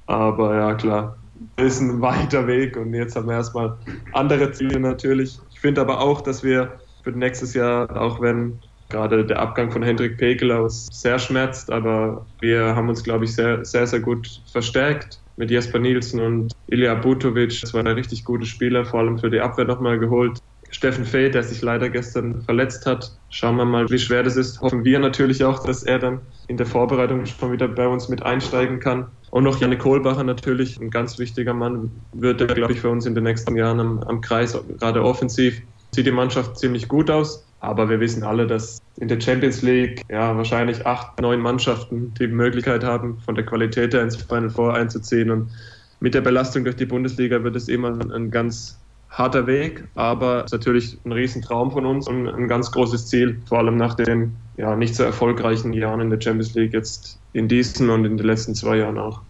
[0.07, 1.17] aber ja klar,
[1.57, 3.77] ist ein weiter Weg und jetzt haben wir erstmal
[4.11, 5.39] andere Ziele natürlich.
[5.51, 8.59] Ich finde aber auch, dass wir für nächstes Jahr, auch wenn
[8.91, 13.33] Gerade der Abgang von Hendrik Pekeler uns sehr schmerzt, aber wir haben uns, glaube ich,
[13.33, 17.61] sehr, sehr, sehr gut verstärkt mit Jesper Nielsen und Ilya Butovic.
[17.61, 20.39] Das war ein richtig gute Spieler, vor allem für die Abwehr nochmal geholt.
[20.71, 23.11] Steffen Fey, der sich leider gestern verletzt hat.
[23.29, 24.61] Schauen wir mal, wie schwer das ist.
[24.61, 28.23] Hoffen wir natürlich auch, dass er dann in der Vorbereitung schon wieder bei uns mit
[28.23, 29.07] einsteigen kann.
[29.31, 33.05] Und noch Janne Kohlbacher natürlich, ein ganz wichtiger Mann, wird er, glaube ich, für uns
[33.05, 35.61] in den nächsten Jahren am, am Kreis, gerade offensiv.
[35.91, 37.45] Sieht die Mannschaft ziemlich gut aus.
[37.61, 42.27] Aber wir wissen alle, dass in der Champions League ja wahrscheinlich acht, neun Mannschaften die
[42.27, 45.29] Möglichkeit haben, von der Qualität her ins Final Four einzuziehen.
[45.29, 45.51] Und
[45.99, 48.79] mit der Belastung durch die Bundesliga wird es immer ein ganz
[49.11, 53.39] harter Weg, aber es ist natürlich ein Riesentraum von uns und ein ganz großes Ziel,
[53.45, 57.47] vor allem nach den ja, nicht so erfolgreichen Jahren in der Champions League, jetzt in
[57.47, 59.21] diesen und in den letzten zwei Jahren auch.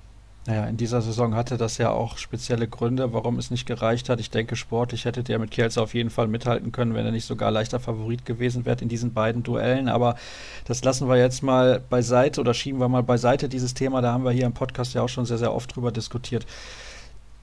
[0.51, 4.19] Naja, in dieser Saison hatte das ja auch spezielle Gründe, warum es nicht gereicht hat.
[4.19, 7.23] Ich denke, sportlich hättet ihr mit Kielce auf jeden Fall mithalten können, wenn er nicht
[7.23, 9.87] sogar leichter Favorit gewesen wäre in diesen beiden Duellen.
[9.87, 10.17] Aber
[10.65, 14.01] das lassen wir jetzt mal beiseite oder schieben wir mal beiseite, dieses Thema.
[14.01, 16.45] Da haben wir hier im Podcast ja auch schon sehr, sehr oft drüber diskutiert.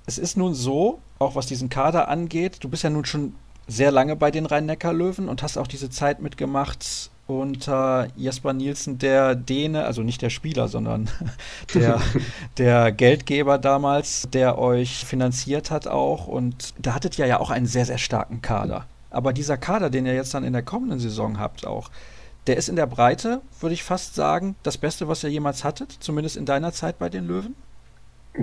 [0.04, 3.32] Es ist nun so, auch was diesen Kader angeht, du bist ja nun schon
[3.66, 9.34] sehr lange bei den Rhein-Neckar-Löwen und hast auch diese Zeit mitgemacht, unter Jesper Nielsen der
[9.34, 11.08] Däne, also nicht der Spieler, sondern
[11.74, 12.00] der,
[12.58, 16.26] der Geldgeber damals, der euch finanziert hat auch.
[16.26, 18.86] Und da hattet ihr ja auch einen sehr, sehr starken Kader.
[19.10, 21.90] Aber dieser Kader, den ihr jetzt dann in der kommenden Saison habt, auch,
[22.46, 25.92] der ist in der Breite, würde ich fast sagen, das Beste, was ihr jemals hattet,
[26.00, 27.54] zumindest in deiner Zeit bei den Löwen?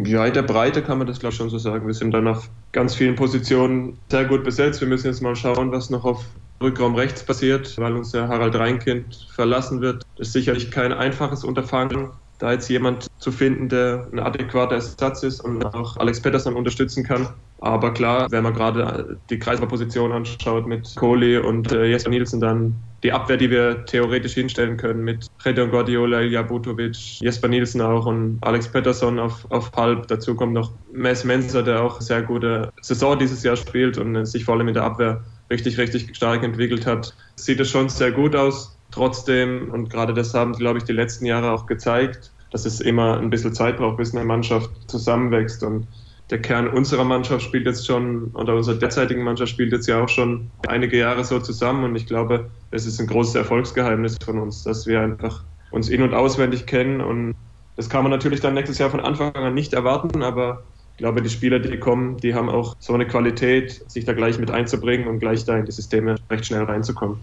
[0.03, 1.87] Ja, in der Breite kann man das, glaube ich, schon so sagen.
[1.87, 4.81] Wir sind dann auf ganz vielen Positionen sehr gut besetzt.
[4.81, 6.25] Wir müssen jetzt mal schauen, was noch auf
[6.61, 10.03] Rückraum rechts passiert, weil uns der Harald Reinkind verlassen wird.
[10.17, 12.09] Das ist sicherlich kein einfaches Unterfangen,
[12.39, 17.03] da jetzt jemand zu finden, der ein adäquater Ersatz ist und auch Alex Pettersson unterstützen
[17.03, 17.27] kann.
[17.59, 22.75] Aber klar, wenn man gerade die Kreisverposition anschaut mit Kohli und äh, Jesper Nielsen, dann
[23.03, 28.05] die Abwehr, die wir theoretisch hinstellen können mit Redon Guardiola, Ilja Butovic, Jesper Nielsen auch
[28.05, 30.07] und Alex Pettersson auf, auf Halb.
[30.07, 34.25] Dazu kommt noch Mess Menzer, der auch sehr gute Saison dieses Jahr spielt und äh,
[34.25, 37.15] sich vor allem in der Abwehr richtig, richtig stark entwickelt hat.
[37.35, 38.74] Sieht es schon sehr gut aus.
[38.91, 43.19] Trotzdem, und gerade das haben, glaube ich, die letzten Jahre auch gezeigt, dass es immer
[43.19, 45.63] ein bisschen Zeit braucht, bis eine Mannschaft zusammenwächst.
[45.63, 45.87] Und
[46.29, 50.09] der Kern unserer Mannschaft spielt jetzt schon, oder unserer derzeitigen Mannschaft spielt jetzt ja auch
[50.09, 51.83] schon einige Jahre so zusammen.
[51.83, 56.01] Und ich glaube, das ist ein großes Erfolgsgeheimnis von uns, dass wir einfach uns in-
[56.01, 57.01] und auswendig kennen.
[57.01, 57.35] Und
[57.75, 60.63] das kann man natürlich dann nächstes Jahr von Anfang an nicht erwarten, aber
[60.93, 64.39] ich glaube, die Spieler, die kommen, die haben auch so eine Qualität, sich da gleich
[64.39, 67.17] mit einzubringen und gleich da in die Systeme recht schnell reinzukommen.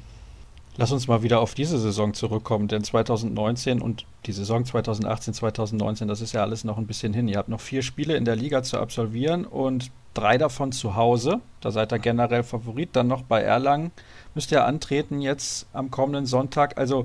[0.76, 6.08] Lass uns mal wieder auf diese Saison zurückkommen, denn 2019 und die Saison 2018, 2019,
[6.08, 7.28] das ist ja alles noch ein bisschen hin.
[7.28, 11.40] Ihr habt noch vier Spiele in der Liga zu absolvieren und drei davon zu Hause.
[11.60, 12.90] Da seid ihr generell Favorit.
[12.94, 13.90] Dann noch bei Erlangen
[14.34, 16.78] müsst ihr antreten jetzt am kommenden Sonntag.
[16.78, 17.04] Also,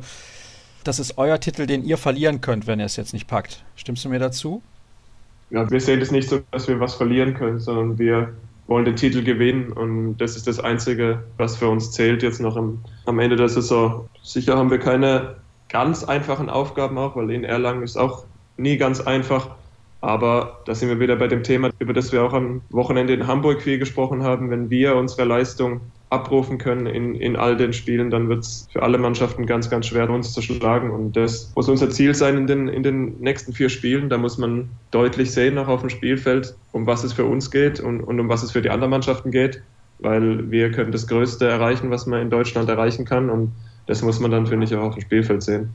[0.85, 3.65] das ist euer Titel, den ihr verlieren könnt, wenn ihr es jetzt nicht packt.
[3.75, 4.61] Stimmst du mir dazu?
[5.49, 8.33] ja, wir sehen es nicht so, dass wir was verlieren können, sondern wir
[8.67, 12.57] wollen den Titel gewinnen und das ist das Einzige, was für uns zählt jetzt noch
[12.57, 14.07] im, am Ende der Saison.
[14.21, 15.35] Sicher haben wir keine
[15.69, 18.25] ganz einfachen Aufgaben auch, weil in Erlangen ist auch
[18.57, 19.49] nie ganz einfach.
[20.01, 23.25] Aber da sind wir wieder bei dem Thema, über das wir auch am Wochenende in
[23.25, 24.51] Hamburg viel gesprochen haben.
[24.51, 28.81] Wenn wir unsere Leistung abrufen können in, in all den Spielen, dann wird es für
[28.81, 30.91] alle Mannschaften ganz, ganz schwer, uns zu schlagen.
[30.91, 34.09] Und das muss unser Ziel sein in den, in den nächsten vier Spielen.
[34.09, 37.79] Da muss man deutlich sehen, auch auf dem Spielfeld, um was es für uns geht
[37.79, 39.61] und, und um was es für die anderen Mannschaften geht.
[39.99, 43.29] Weil wir können das Größte erreichen, was man in Deutschland erreichen kann.
[43.29, 43.51] Und
[43.87, 45.73] das muss man dann, finde ich, auch auf dem Spielfeld sehen.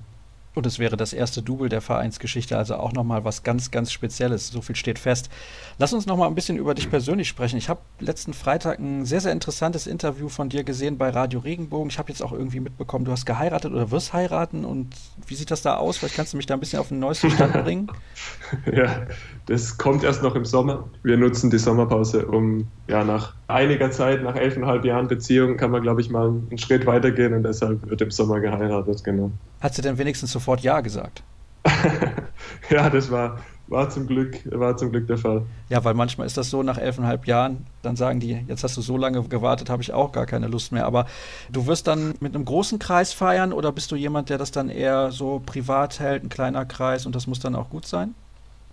[0.55, 4.49] Und es wäre das erste Double der Vereinsgeschichte, also auch nochmal was ganz, ganz Spezielles.
[4.49, 5.31] So viel steht fest.
[5.79, 7.57] Lass uns nochmal ein bisschen über dich persönlich sprechen.
[7.57, 11.89] Ich habe letzten Freitag ein sehr, sehr interessantes Interview von dir gesehen bei Radio Regenbogen.
[11.89, 14.67] Ich habe jetzt auch irgendwie mitbekommen, du hast geheiratet oder wirst heiraten.
[14.67, 14.91] Und
[15.27, 15.97] wie sieht das da aus?
[15.97, 17.91] Vielleicht kannst du mich da ein bisschen auf den neuesten Stand bringen.
[18.73, 19.07] ja,
[19.47, 20.89] das kommt erst noch im Sommer.
[21.03, 25.83] Wir nutzen die Sommerpause, um ja nach einiger Zeit, nach elfeinhalb Jahren Beziehung, kann man,
[25.83, 29.33] glaube ich, mal einen Schritt weitergehen und deshalb wird im Sommer geheiratet, genau.
[29.61, 31.23] Hat sie denn wenigstens sofort Ja gesagt?
[32.71, 33.39] ja, das war,
[33.69, 35.43] war, zum Glück, war zum Glück der Fall.
[35.71, 38.83] Ja, weil manchmal ist das so, nach elfeinhalb Jahren, dann sagen die, jetzt hast du
[38.83, 40.85] so lange gewartet, habe ich auch gar keine Lust mehr.
[40.85, 41.07] Aber
[41.51, 44.69] du wirst dann mit einem großen Kreis feiern oder bist du jemand, der das dann
[44.69, 48.15] eher so privat hält, ein kleiner Kreis und das muss dann auch gut sein?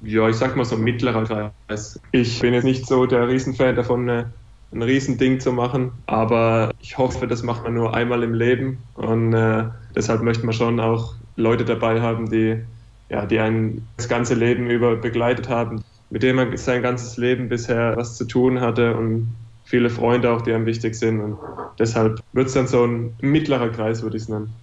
[0.02, 2.00] Ja, ich sag mal so ein mittlerer Kreis.
[2.12, 4.34] Ich bin jetzt nicht so der Riesenfan davon, eine
[4.72, 5.91] ein Riesending zu machen.
[6.06, 8.78] Aber ich hoffe, das macht man nur einmal im Leben.
[8.95, 12.62] Und äh, deshalb möchte man schon auch Leute dabei haben, die,
[13.10, 17.50] ja, die einen das ganze Leben über begleitet haben, mit denen man sein ganzes Leben
[17.50, 21.20] bisher was zu tun hatte und viele Freunde auch, die einem wichtig sind.
[21.20, 21.38] Und
[21.78, 24.54] deshalb wird es dann so ein mittlerer Kreis, würde ich es nennen.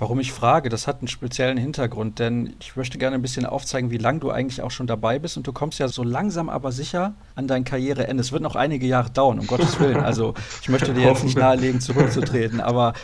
[0.00, 3.90] Warum ich frage, das hat einen speziellen Hintergrund, denn ich möchte gerne ein bisschen aufzeigen,
[3.90, 6.72] wie lange du eigentlich auch schon dabei bist und du kommst ja so langsam aber
[6.72, 8.22] sicher an dein Karriereende.
[8.22, 9.98] Es wird noch einige Jahre dauern, um Gottes Willen.
[10.00, 10.32] Also
[10.62, 12.94] ich möchte dir jetzt nicht nahelegen, zurückzutreten, aber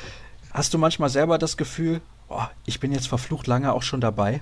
[0.52, 4.40] hast du manchmal selber das Gefühl, oh, ich bin jetzt verflucht lange auch schon dabei?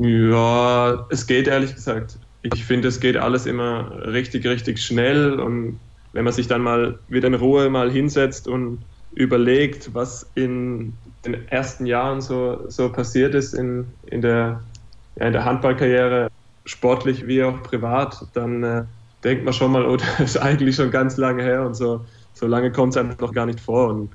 [0.00, 2.18] Ja, es geht ehrlich gesagt.
[2.42, 5.78] Ich finde, es geht alles immer richtig, richtig schnell und
[6.12, 8.80] wenn man sich dann mal wieder in Ruhe mal hinsetzt und
[9.16, 10.92] überlegt, was in
[11.24, 14.62] den ersten Jahren so, so passiert ist in, in, der,
[15.16, 16.28] ja, in der Handballkarriere,
[16.66, 18.84] sportlich wie auch privat, dann äh,
[19.24, 22.04] denkt man schon mal, oh, das ist eigentlich schon ganz lange her und so,
[22.34, 23.88] so lange kommt es einem noch gar nicht vor.
[23.88, 24.10] Und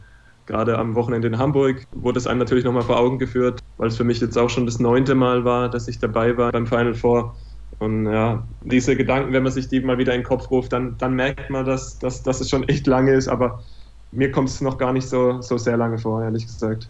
[0.45, 3.97] gerade am Wochenende in Hamburg wurde es einem natürlich nochmal vor Augen geführt, weil es
[3.97, 6.93] für mich jetzt auch schon das neunte Mal war, dass ich dabei war beim Final
[6.93, 7.35] Four.
[7.79, 10.95] Und ja, diese Gedanken, wenn man sich die mal wieder in den Kopf ruft, dann,
[10.99, 13.63] dann merkt man, dass, dass, dass es schon echt lange ist, aber
[14.11, 16.89] mir kommt es noch gar nicht so, so sehr lange vor, ehrlich gesagt.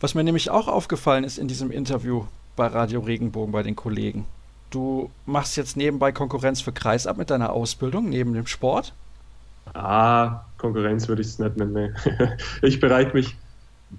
[0.00, 2.24] Was mir nämlich auch aufgefallen ist in diesem Interview
[2.56, 4.26] bei Radio Regenbogen bei den Kollegen.
[4.70, 8.92] Du machst jetzt nebenbei Konkurrenz für Kreisab mit deiner Ausbildung, neben dem Sport?
[9.72, 11.96] Ah, Konkurrenz würde ich es nicht nennen.
[12.62, 13.36] ich bereite mich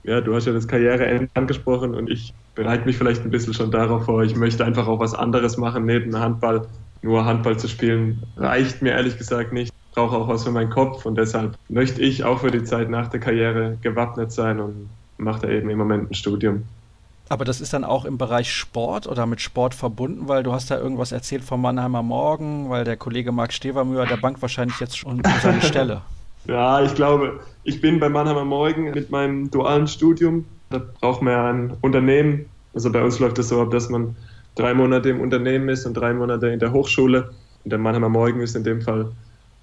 [0.03, 3.71] ja, du hast ja das Karriereende angesprochen und ich bereite mich vielleicht ein bisschen schon
[3.71, 4.23] darauf vor.
[4.23, 6.67] Ich möchte einfach auch was anderes machen neben Handball.
[7.01, 9.71] Nur Handball zu spielen reicht mir ehrlich gesagt nicht.
[9.95, 12.89] Ich brauche auch was für meinen Kopf und deshalb möchte ich auch für die Zeit
[12.89, 16.63] nach der Karriere gewappnet sein und mache da eben im Moment ein Studium.
[17.29, 20.69] Aber das ist dann auch im Bereich Sport oder mit Sport verbunden, weil du hast
[20.69, 24.97] da irgendwas erzählt vom Mannheimer Morgen, weil der Kollege Marc Stevermüher der Bank wahrscheinlich jetzt
[24.97, 26.01] schon seine Stelle.
[26.45, 30.43] Ja, ich glaube, ich bin bei Mannheimer Morgen mit meinem dualen Studium.
[30.71, 32.47] Da braucht man ja ein Unternehmen.
[32.73, 34.17] Also bei uns läuft es so ab, dass man
[34.55, 37.31] drei Monate im Unternehmen ist und drei Monate in der Hochschule.
[37.63, 39.13] Und der Mannheimer Morgen ist in dem Fall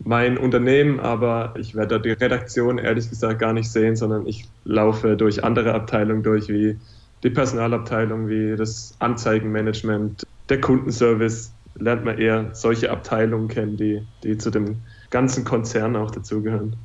[0.04, 4.48] mein Unternehmen, aber ich werde da die Redaktion ehrlich gesagt gar nicht sehen, sondern ich
[4.64, 6.76] laufe durch andere Abteilungen durch, wie
[7.22, 11.52] die Personalabteilung, wie das Anzeigenmanagement, der Kundenservice.
[11.74, 14.76] Lernt man eher solche Abteilungen kennen, die, die zu dem
[15.10, 16.76] ganzen Konzern auch dazugehören.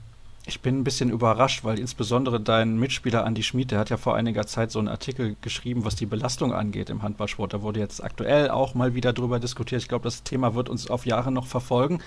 [0.46, 4.16] Ich bin ein bisschen überrascht, weil insbesondere dein Mitspieler Andi Schmid, der hat ja vor
[4.16, 7.54] einiger Zeit so einen Artikel geschrieben, was die Belastung angeht im Handballsport.
[7.54, 9.82] Da wurde jetzt aktuell auch mal wieder drüber diskutiert.
[9.82, 12.00] Ich glaube, das Thema wird uns auf Jahre noch verfolgen.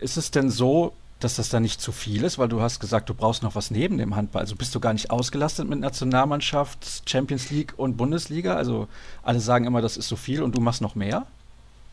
[0.00, 3.08] Ist es denn so, dass das da nicht zu viel ist, weil du hast gesagt,
[3.10, 4.40] du brauchst noch was neben dem Handball.
[4.40, 8.54] Also bist du gar nicht ausgelastet mit Nationalmannschaft, Champions League und Bundesliga?
[8.54, 8.88] Also
[9.22, 11.26] alle sagen immer, das ist so viel und du machst noch mehr?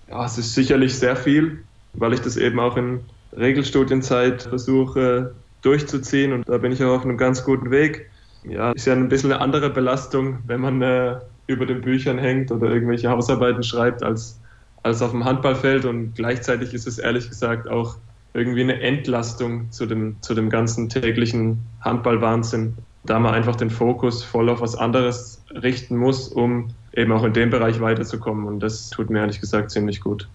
[0.09, 3.01] Ja, es ist sicherlich sehr viel, weil ich das eben auch in
[3.35, 8.09] Regelstudienzeit versuche durchzuziehen und da bin ich auch auf einem ganz guten Weg.
[8.43, 12.51] Ja, ist ja ein bisschen eine andere Belastung, wenn man äh, über den Büchern hängt
[12.51, 14.39] oder irgendwelche Hausarbeiten schreibt, als,
[14.87, 17.97] als auf dem Handballfeld und gleichzeitig ist es ehrlich gesagt auch
[18.33, 24.23] irgendwie eine Entlastung zu dem, zu dem ganzen täglichen Handballwahnsinn, da man einfach den Fokus
[24.23, 28.45] voll auf was anderes richten muss, um eben auch in dem Bereich weiterzukommen.
[28.45, 30.27] Und das tut mir ehrlich gesagt ziemlich gut.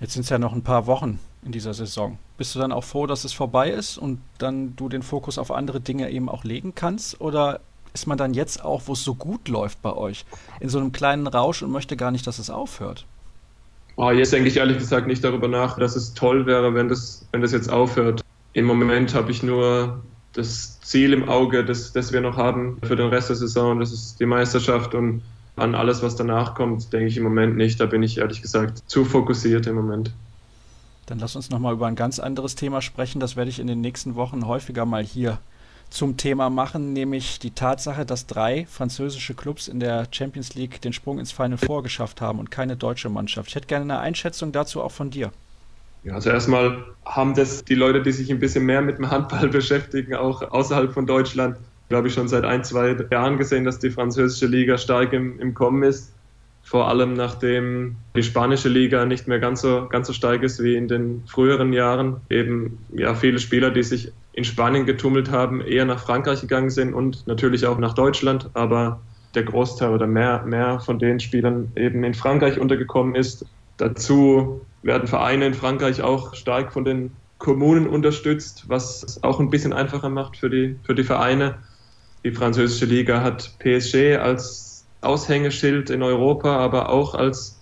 [0.00, 2.18] Jetzt sind es ja noch ein paar Wochen in dieser Saison.
[2.36, 5.50] Bist du dann auch froh, dass es vorbei ist und dann du den Fokus auf
[5.50, 7.20] andere Dinge eben auch legen kannst?
[7.20, 7.60] Oder
[7.92, 10.24] ist man dann jetzt auch, wo es so gut läuft bei euch,
[10.60, 13.06] in so einem kleinen Rausch und möchte gar nicht, dass es aufhört?
[13.96, 17.26] Oh, jetzt denke ich ehrlich gesagt nicht darüber nach, dass es toll wäre, wenn das,
[17.32, 18.22] wenn das jetzt aufhört.
[18.52, 22.96] Im Moment habe ich nur das Ziel im Auge, das, das wir noch haben für
[22.96, 23.78] den Rest der Saison.
[23.78, 25.22] Das ist die Meisterschaft und
[25.56, 27.78] an alles, was danach kommt, denke ich im Moment nicht.
[27.78, 30.10] Da bin ich ehrlich gesagt zu fokussiert im Moment.
[31.06, 33.20] Dann lass uns nochmal über ein ganz anderes Thema sprechen.
[33.20, 35.38] Das werde ich in den nächsten Wochen häufiger mal hier
[35.94, 40.92] zum Thema machen, nämlich die Tatsache, dass drei französische Clubs in der Champions League den
[40.92, 43.50] Sprung ins Final Four geschafft haben und keine deutsche Mannschaft.
[43.50, 45.30] Ich hätte gerne eine Einschätzung dazu auch von dir.
[46.02, 49.48] Ja, also erstmal haben das die Leute, die sich ein bisschen mehr mit dem Handball
[49.60, 53.90] beschäftigen, auch außerhalb von Deutschland, glaube ich, schon seit ein, zwei Jahren gesehen, dass die
[53.90, 56.12] französische Liga stark im, im Kommen ist.
[56.64, 60.74] Vor allem nachdem die spanische Liga nicht mehr ganz so, ganz so stark ist wie
[60.74, 62.22] in den früheren Jahren.
[62.30, 66.92] Eben ja viele Spieler, die sich in Spanien getummelt haben, eher nach Frankreich gegangen sind
[66.92, 69.00] und natürlich auch nach Deutschland, aber
[69.34, 73.46] der Großteil oder mehr, mehr von den Spielern eben in Frankreich untergekommen ist.
[73.76, 79.50] Dazu werden Vereine in Frankreich auch stark von den Kommunen unterstützt, was es auch ein
[79.50, 81.58] bisschen einfacher macht für die, für die Vereine.
[82.24, 87.60] Die französische Liga hat PSG als Aushängeschild in Europa, aber auch als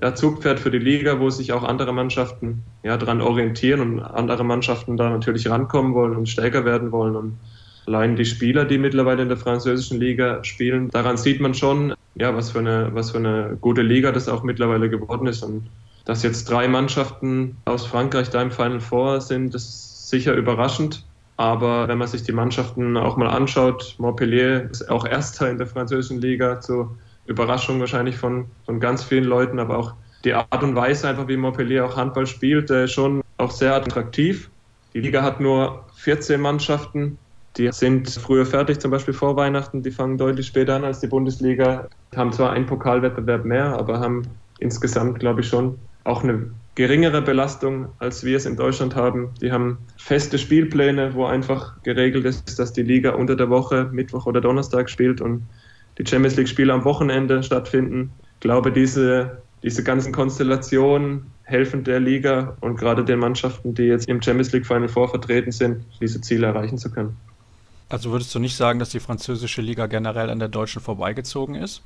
[0.00, 4.44] ja, Zugpferd für die Liga, wo sich auch andere Mannschaften ja, daran orientieren und andere
[4.44, 7.16] Mannschaften da natürlich rankommen wollen und stärker werden wollen.
[7.16, 7.38] Und
[7.86, 12.34] allein die Spieler, die mittlerweile in der französischen Liga spielen, daran sieht man schon, ja,
[12.34, 15.42] was für eine, was für eine gute Liga das auch mittlerweile geworden ist.
[15.42, 15.68] Und
[16.04, 21.04] dass jetzt drei Mannschaften aus Frankreich da im Final Four sind, das ist sicher überraschend.
[21.38, 25.66] Aber wenn man sich die Mannschaften auch mal anschaut, Montpellier ist auch Erster in der
[25.66, 30.74] französischen Liga zu Überraschung wahrscheinlich von, von ganz vielen Leuten, aber auch die Art und
[30.74, 34.50] Weise, einfach wie Montpellier auch Handball spielt, äh, schon auch sehr attraktiv.
[34.94, 37.18] Die Liga hat nur 14 Mannschaften,
[37.56, 41.06] die sind früher fertig, zum Beispiel vor Weihnachten, die fangen deutlich später an als die
[41.06, 44.22] Bundesliga, haben zwar einen Pokalwettbewerb mehr, aber haben
[44.58, 49.30] insgesamt, glaube ich, schon auch eine geringere Belastung, als wir es in Deutschland haben.
[49.40, 54.26] Die haben feste Spielpläne, wo einfach geregelt ist, dass die Liga unter der Woche, Mittwoch
[54.26, 55.42] oder Donnerstag spielt und
[55.98, 58.10] die Champions League-Spiele am Wochenende stattfinden.
[58.34, 64.08] Ich glaube, diese, diese ganzen Konstellationen helfen der Liga und gerade den Mannschaften, die jetzt
[64.08, 67.16] im Champions League Final Four vertreten sind, diese Ziele erreichen zu können.
[67.88, 71.82] Also würdest du nicht sagen, dass die französische Liga generell an der deutschen vorbeigezogen ist?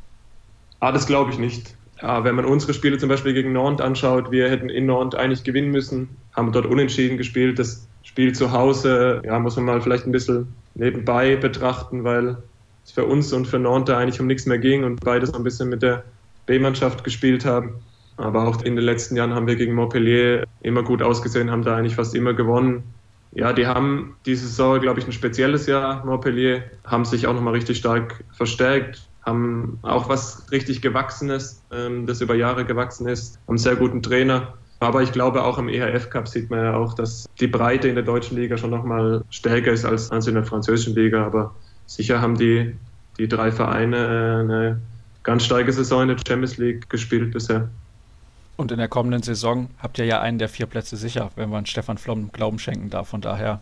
[0.81, 1.75] Ah, das glaube ich nicht.
[2.01, 5.45] Ja, wenn man unsere Spiele zum Beispiel gegen Nantes anschaut, wir hätten in Nantes eigentlich
[5.45, 7.59] gewinnen müssen, haben dort unentschieden gespielt.
[7.59, 12.39] Das Spiel zu Hause, ja, muss man mal vielleicht ein bisschen nebenbei betrachten, weil
[12.85, 15.45] es für uns und für Nantes eigentlich um nichts mehr ging und beide so ein
[15.45, 16.05] bisschen mit der
[16.47, 17.75] B-Mannschaft gespielt haben.
[18.17, 21.77] Aber auch in den letzten Jahren haben wir gegen Montpellier immer gut ausgesehen, haben da
[21.77, 22.83] eigentlich fast immer gewonnen.
[23.33, 27.55] ja, die haben diese Saison, glaube ich, ein spezielles Jahr, Montpellier, haben sich auch nochmal
[27.55, 33.51] richtig stark verstärkt, haben auch was richtig Gewachsenes, ähm, das über Jahre gewachsen ist, haben
[33.51, 34.55] einen sehr guten Trainer.
[34.81, 37.95] Aber ich glaube, auch im EHF Cup sieht man ja auch, dass die Breite in
[37.95, 41.25] der deutschen Liga schon nochmal stärker ist als in der französischen Liga.
[41.25, 41.55] Aber
[41.91, 42.77] sicher haben die,
[43.19, 44.81] die drei Vereine äh, eine
[45.23, 47.69] ganz starke Saison in der Champions League gespielt bisher.
[48.57, 51.67] Und in der kommenden Saison habt ihr ja einen der vier Plätze sicher, wenn man
[51.67, 53.09] Stefan Flom Glauben schenken darf.
[53.09, 53.61] Von daher.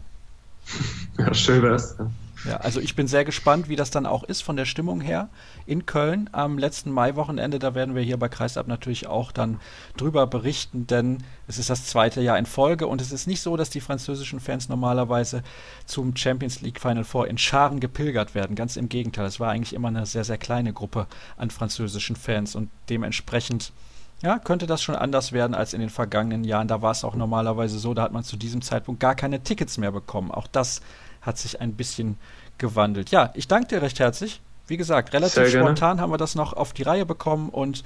[1.19, 1.97] Ja, schön wär's.
[1.99, 2.11] Ja.
[2.45, 5.29] Ja, also ich bin sehr gespannt, wie das dann auch ist von der Stimmung her
[5.67, 7.59] in Köln am letzten Mai-Wochenende.
[7.59, 9.61] Da werden wir hier bei Kreisab natürlich auch dann
[9.97, 11.19] drüber berichten, denn
[11.49, 14.39] es ist das zweite Jahr in Folge und es ist nicht so, dass die französischen
[14.39, 15.43] Fans normalerweise
[15.85, 18.55] zum Champions League Final Four in Scharen gepilgert werden.
[18.55, 22.55] Ganz im Gegenteil, es war eigentlich immer eine sehr, sehr kleine Gruppe an französischen Fans
[22.55, 23.73] und dementsprechend
[24.21, 26.67] ja, könnte das schon anders werden als in den vergangenen Jahren.
[26.67, 29.79] Da war es auch normalerweise so, da hat man zu diesem Zeitpunkt gar keine Tickets
[29.79, 30.33] mehr bekommen.
[30.33, 30.81] Auch das
[31.23, 32.19] hat sich ein bisschen
[32.59, 33.11] gewandelt.
[33.11, 34.41] Ja, ich danke dir recht herzlich.
[34.67, 37.85] Wie gesagt, relativ spontan haben wir das noch auf die Reihe bekommen und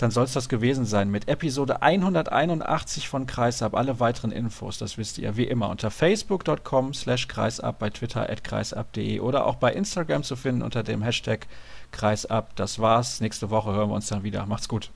[0.00, 3.74] dann soll es das gewesen sein mit Episode 181 von Kreisab.
[3.74, 8.42] Alle weiteren Infos, das wisst ihr wie immer unter facebook.com slash kreisab, bei Twitter at
[8.42, 11.46] kreisab.de oder auch bei Instagram zu finden unter dem Hashtag
[11.90, 12.56] Kreisab.
[12.56, 13.20] Das war's.
[13.20, 14.46] Nächste Woche hören wir uns dann wieder.
[14.46, 14.90] Macht's gut.